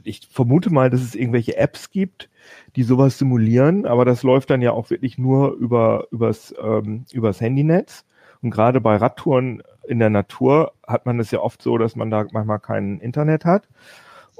[0.04, 2.30] ich vermute mal, dass es irgendwelche Apps gibt,
[2.76, 7.40] die sowas simulieren, aber das läuft dann ja auch wirklich nur über übers, ähm, übers
[7.40, 8.04] Handynetz.
[8.42, 12.10] Und gerade bei Radtouren in der Natur hat man es ja oft so, dass man
[12.10, 13.68] da manchmal kein Internet hat.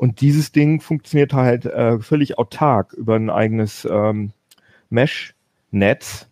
[0.00, 4.32] Und dieses Ding funktioniert halt äh, völlig autark über ein eigenes ähm,
[4.88, 6.26] Mesh-Netz.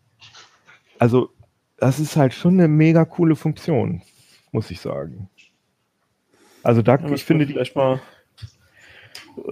[0.99, 1.29] Also
[1.77, 4.01] das ist halt schon eine mega coole Funktion,
[4.53, 5.29] muss ich sagen.
[6.63, 8.01] Also da, ja, ich finde die vielleicht mal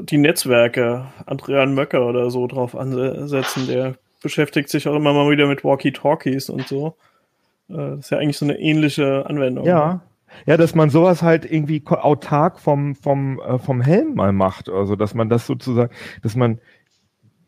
[0.00, 5.46] die Netzwerke, Adrian Möcker oder so drauf ansetzen, der beschäftigt sich auch immer mal wieder
[5.46, 6.96] mit Walkie-Talkies und so.
[7.68, 9.66] Äh, das ist ja eigentlich so eine ähnliche Anwendung.
[9.66, 10.00] Ja.
[10.44, 14.68] Ja, dass man sowas halt irgendwie autark vom, vom, äh, vom Helm mal macht.
[14.68, 16.60] Also, dass man das sozusagen, dass man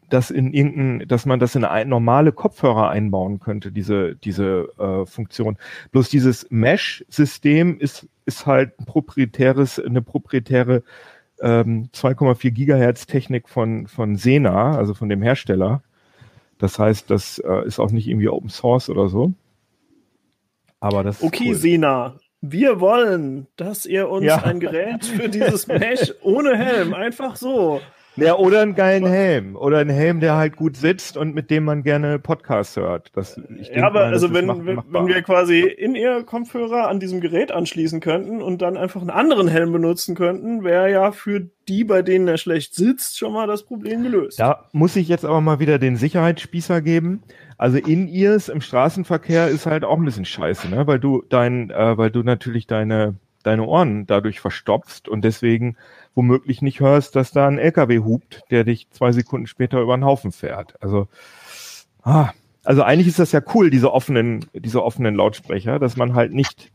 [0.09, 5.07] das in irgendein, dass man das in eine normale Kopfhörer einbauen könnte, diese, diese äh,
[5.07, 5.59] Funktion.
[5.93, 10.83] Bloß dieses Mesh-System ist, ist halt ein proprietäres, eine proprietäre
[11.41, 15.83] ähm, 2,4 Gigahertz Technik von, von Sena, also von dem Hersteller.
[16.59, 19.33] Das heißt, das äh, ist auch nicht irgendwie Open Source oder so.
[20.81, 21.55] Aber das Okay, cool.
[21.55, 24.43] Sena, wir wollen, dass ihr uns ja.
[24.43, 27.81] ein Gerät für dieses Mesh ohne Helm, einfach so.
[28.21, 29.57] Ja, oder einen geilen Helm.
[29.57, 33.11] Oder einen Helm, der halt gut sitzt und mit dem man gerne Podcasts hört.
[33.15, 37.01] Das, ich ja, aber mal, also wenn, wenn, wenn wir quasi in ihr Kopfhörer an
[37.01, 41.49] diesem Gerät anschließen könnten und dann einfach einen anderen Helm benutzen könnten, wäre ja für
[41.69, 44.41] die, bei denen er schlecht sitzt, schon mal das Problem gelöst.
[44.41, 47.23] Da muss ich jetzt aber mal wieder den Sicherheitsspießer geben.
[47.57, 50.87] Also in ears im Straßenverkehr ist halt auch ein bisschen scheiße, ne?
[50.87, 55.77] Weil du dein, äh, weil du natürlich deine deine Ohren dadurch verstopfst und deswegen
[56.19, 60.05] womöglich nicht hörst, dass da ein LKW hupt, der dich zwei Sekunden später über den
[60.05, 60.75] Haufen fährt.
[60.83, 61.07] Also,
[62.03, 62.31] ah,
[62.65, 66.73] also eigentlich ist das ja cool, diese offenen, diese offenen Lautsprecher, dass man halt nicht,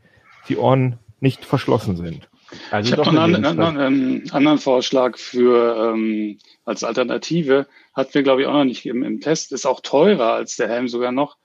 [0.47, 2.29] die Ohren nicht verschlossen sind.
[2.71, 7.67] Also ich habe noch einen, einen, einen, anderen Vorschlag für ähm, als Alternative.
[7.93, 9.51] Hatten wir, glaube ich, auch noch nicht im, im Test.
[9.51, 11.35] Ist auch teurer als der Helm sogar noch.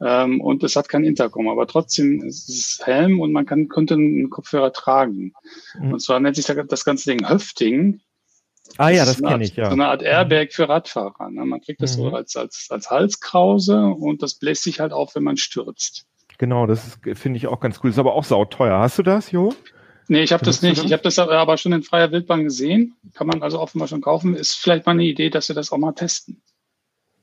[0.00, 3.94] Ähm, und es hat kein Intercom, aber trotzdem ist es Helm und man kann, könnte
[3.94, 5.32] einen Kopfhörer tragen.
[5.78, 5.94] Mhm.
[5.94, 8.00] Und zwar nennt sich das ganze Ding Höfting.
[8.78, 9.66] Ah ja, das, das kenne ich, ja.
[9.66, 11.30] So eine Art Airbag für Radfahrer.
[11.30, 11.44] Ne?
[11.46, 12.02] Man kriegt das mhm.
[12.02, 16.06] so als, als, als Halskrause und das bläst sich halt auf, wenn man stürzt.
[16.38, 17.90] Genau, das finde ich auch ganz cool.
[17.90, 18.78] Ist aber auch sauteuer.
[18.78, 19.54] Hast du das, Jo?
[20.08, 20.84] Nee, ich habe das nicht.
[20.84, 22.94] Ich habe das aber schon in freier Wildbahn gesehen.
[23.14, 24.34] Kann man also offenbar schon kaufen.
[24.34, 26.42] Ist vielleicht mal eine Idee, dass wir das auch mal testen.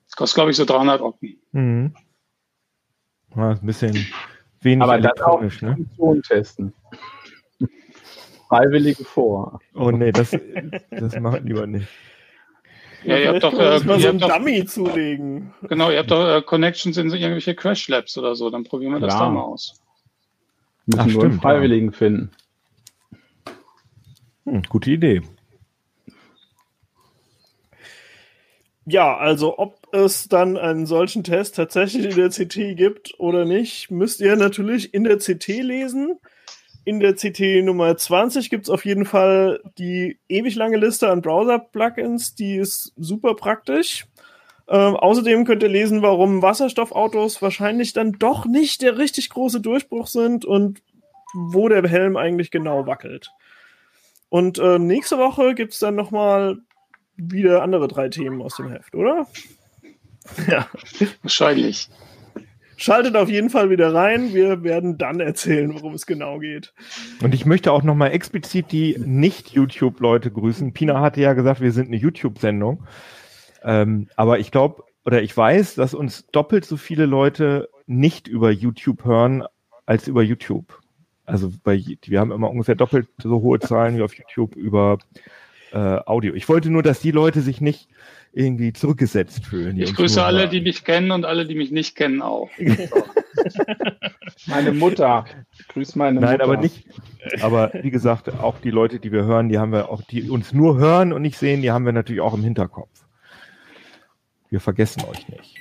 [0.07, 1.39] Das kostet, glaube ich, so 300 Ocken.
[1.51, 1.93] Mhm.
[3.35, 4.07] Ja, ein bisschen
[4.61, 5.75] wenig Aber dann auch ne?
[5.75, 6.73] Funktion testen.
[8.47, 9.59] Freiwillige vor.
[9.73, 10.37] Oh nee, das,
[10.91, 11.87] das macht lieber nicht.
[13.03, 15.53] Ja, ihr habt doch, äh, mal so ein Dummy zulegen.
[15.63, 18.99] Genau, ihr habt doch äh, Connections in irgendwelche Crash Labs oder so, dann probieren wir
[18.99, 19.09] Klar.
[19.09, 19.81] das da mal aus.
[20.85, 21.97] Müssen Ach, nur stimmt, einen Freiwilligen ja.
[21.97, 22.31] finden.
[24.45, 25.21] Hm, gute Idee.
[28.85, 33.91] Ja, also ob es dann einen solchen Test tatsächlich in der CT gibt oder nicht,
[33.91, 36.19] müsst ihr natürlich in der CT lesen.
[36.85, 41.21] In der CT Nummer 20 gibt es auf jeden Fall die ewig lange Liste an
[41.21, 44.05] Browser-Plugins, die ist super praktisch.
[44.67, 50.07] Ähm, außerdem könnt ihr lesen, warum Wasserstoffautos wahrscheinlich dann doch nicht der richtig große Durchbruch
[50.07, 50.81] sind und
[51.33, 53.31] wo der Helm eigentlich genau wackelt.
[54.29, 56.57] Und äh, nächste Woche gibt es dann nochmal
[57.15, 59.27] wieder andere drei Themen aus dem Heft, oder?
[60.47, 60.67] Ja,
[61.21, 61.89] wahrscheinlich.
[62.75, 64.33] Schaltet auf jeden Fall wieder rein.
[64.33, 66.73] Wir werden dann erzählen, worum es genau geht.
[67.21, 70.73] Und ich möchte auch nochmal explizit die Nicht-YouTube-Leute grüßen.
[70.73, 72.85] Pina hatte ja gesagt, wir sind eine YouTube-Sendung.
[73.63, 78.51] Ähm, aber ich glaube, oder ich weiß, dass uns doppelt so viele Leute nicht über
[78.51, 79.43] YouTube hören
[79.85, 80.79] als über YouTube.
[81.25, 84.97] Also bei, wir haben immer ungefähr doppelt so hohe Zahlen wie auf YouTube über
[85.71, 86.33] äh, Audio.
[86.33, 87.87] Ich wollte nur, dass die Leute sich nicht
[88.33, 89.79] irgendwie zurückgesetzt fühlen.
[89.79, 92.49] Ich grüße alle, die mich kennen und alle, die mich nicht kennen, auch.
[94.47, 95.25] meine Mutter.
[95.69, 96.37] Grüß meine Nein, Mutter.
[96.37, 96.83] Nein, aber nicht.
[97.41, 100.51] Aber wie gesagt, auch die Leute, die wir hören, die haben wir auch, die uns
[100.51, 102.89] nur hören und nicht sehen, die haben wir natürlich auch im Hinterkopf.
[104.49, 105.55] Wir vergessen euch nicht.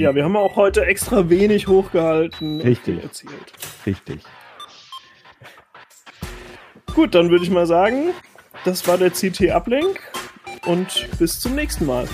[0.00, 2.60] ja, wir haben auch heute extra wenig hochgehalten.
[2.60, 3.02] Richtig.
[3.02, 3.52] Erzählt.
[3.86, 4.20] Richtig.
[6.92, 8.10] Gut, dann würde ich mal sagen,
[8.64, 10.00] das war der CT Uplink
[10.66, 12.06] und bis zum nächsten Mal.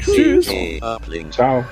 [0.00, 0.48] Tschüss.
[1.30, 1.64] Ciao.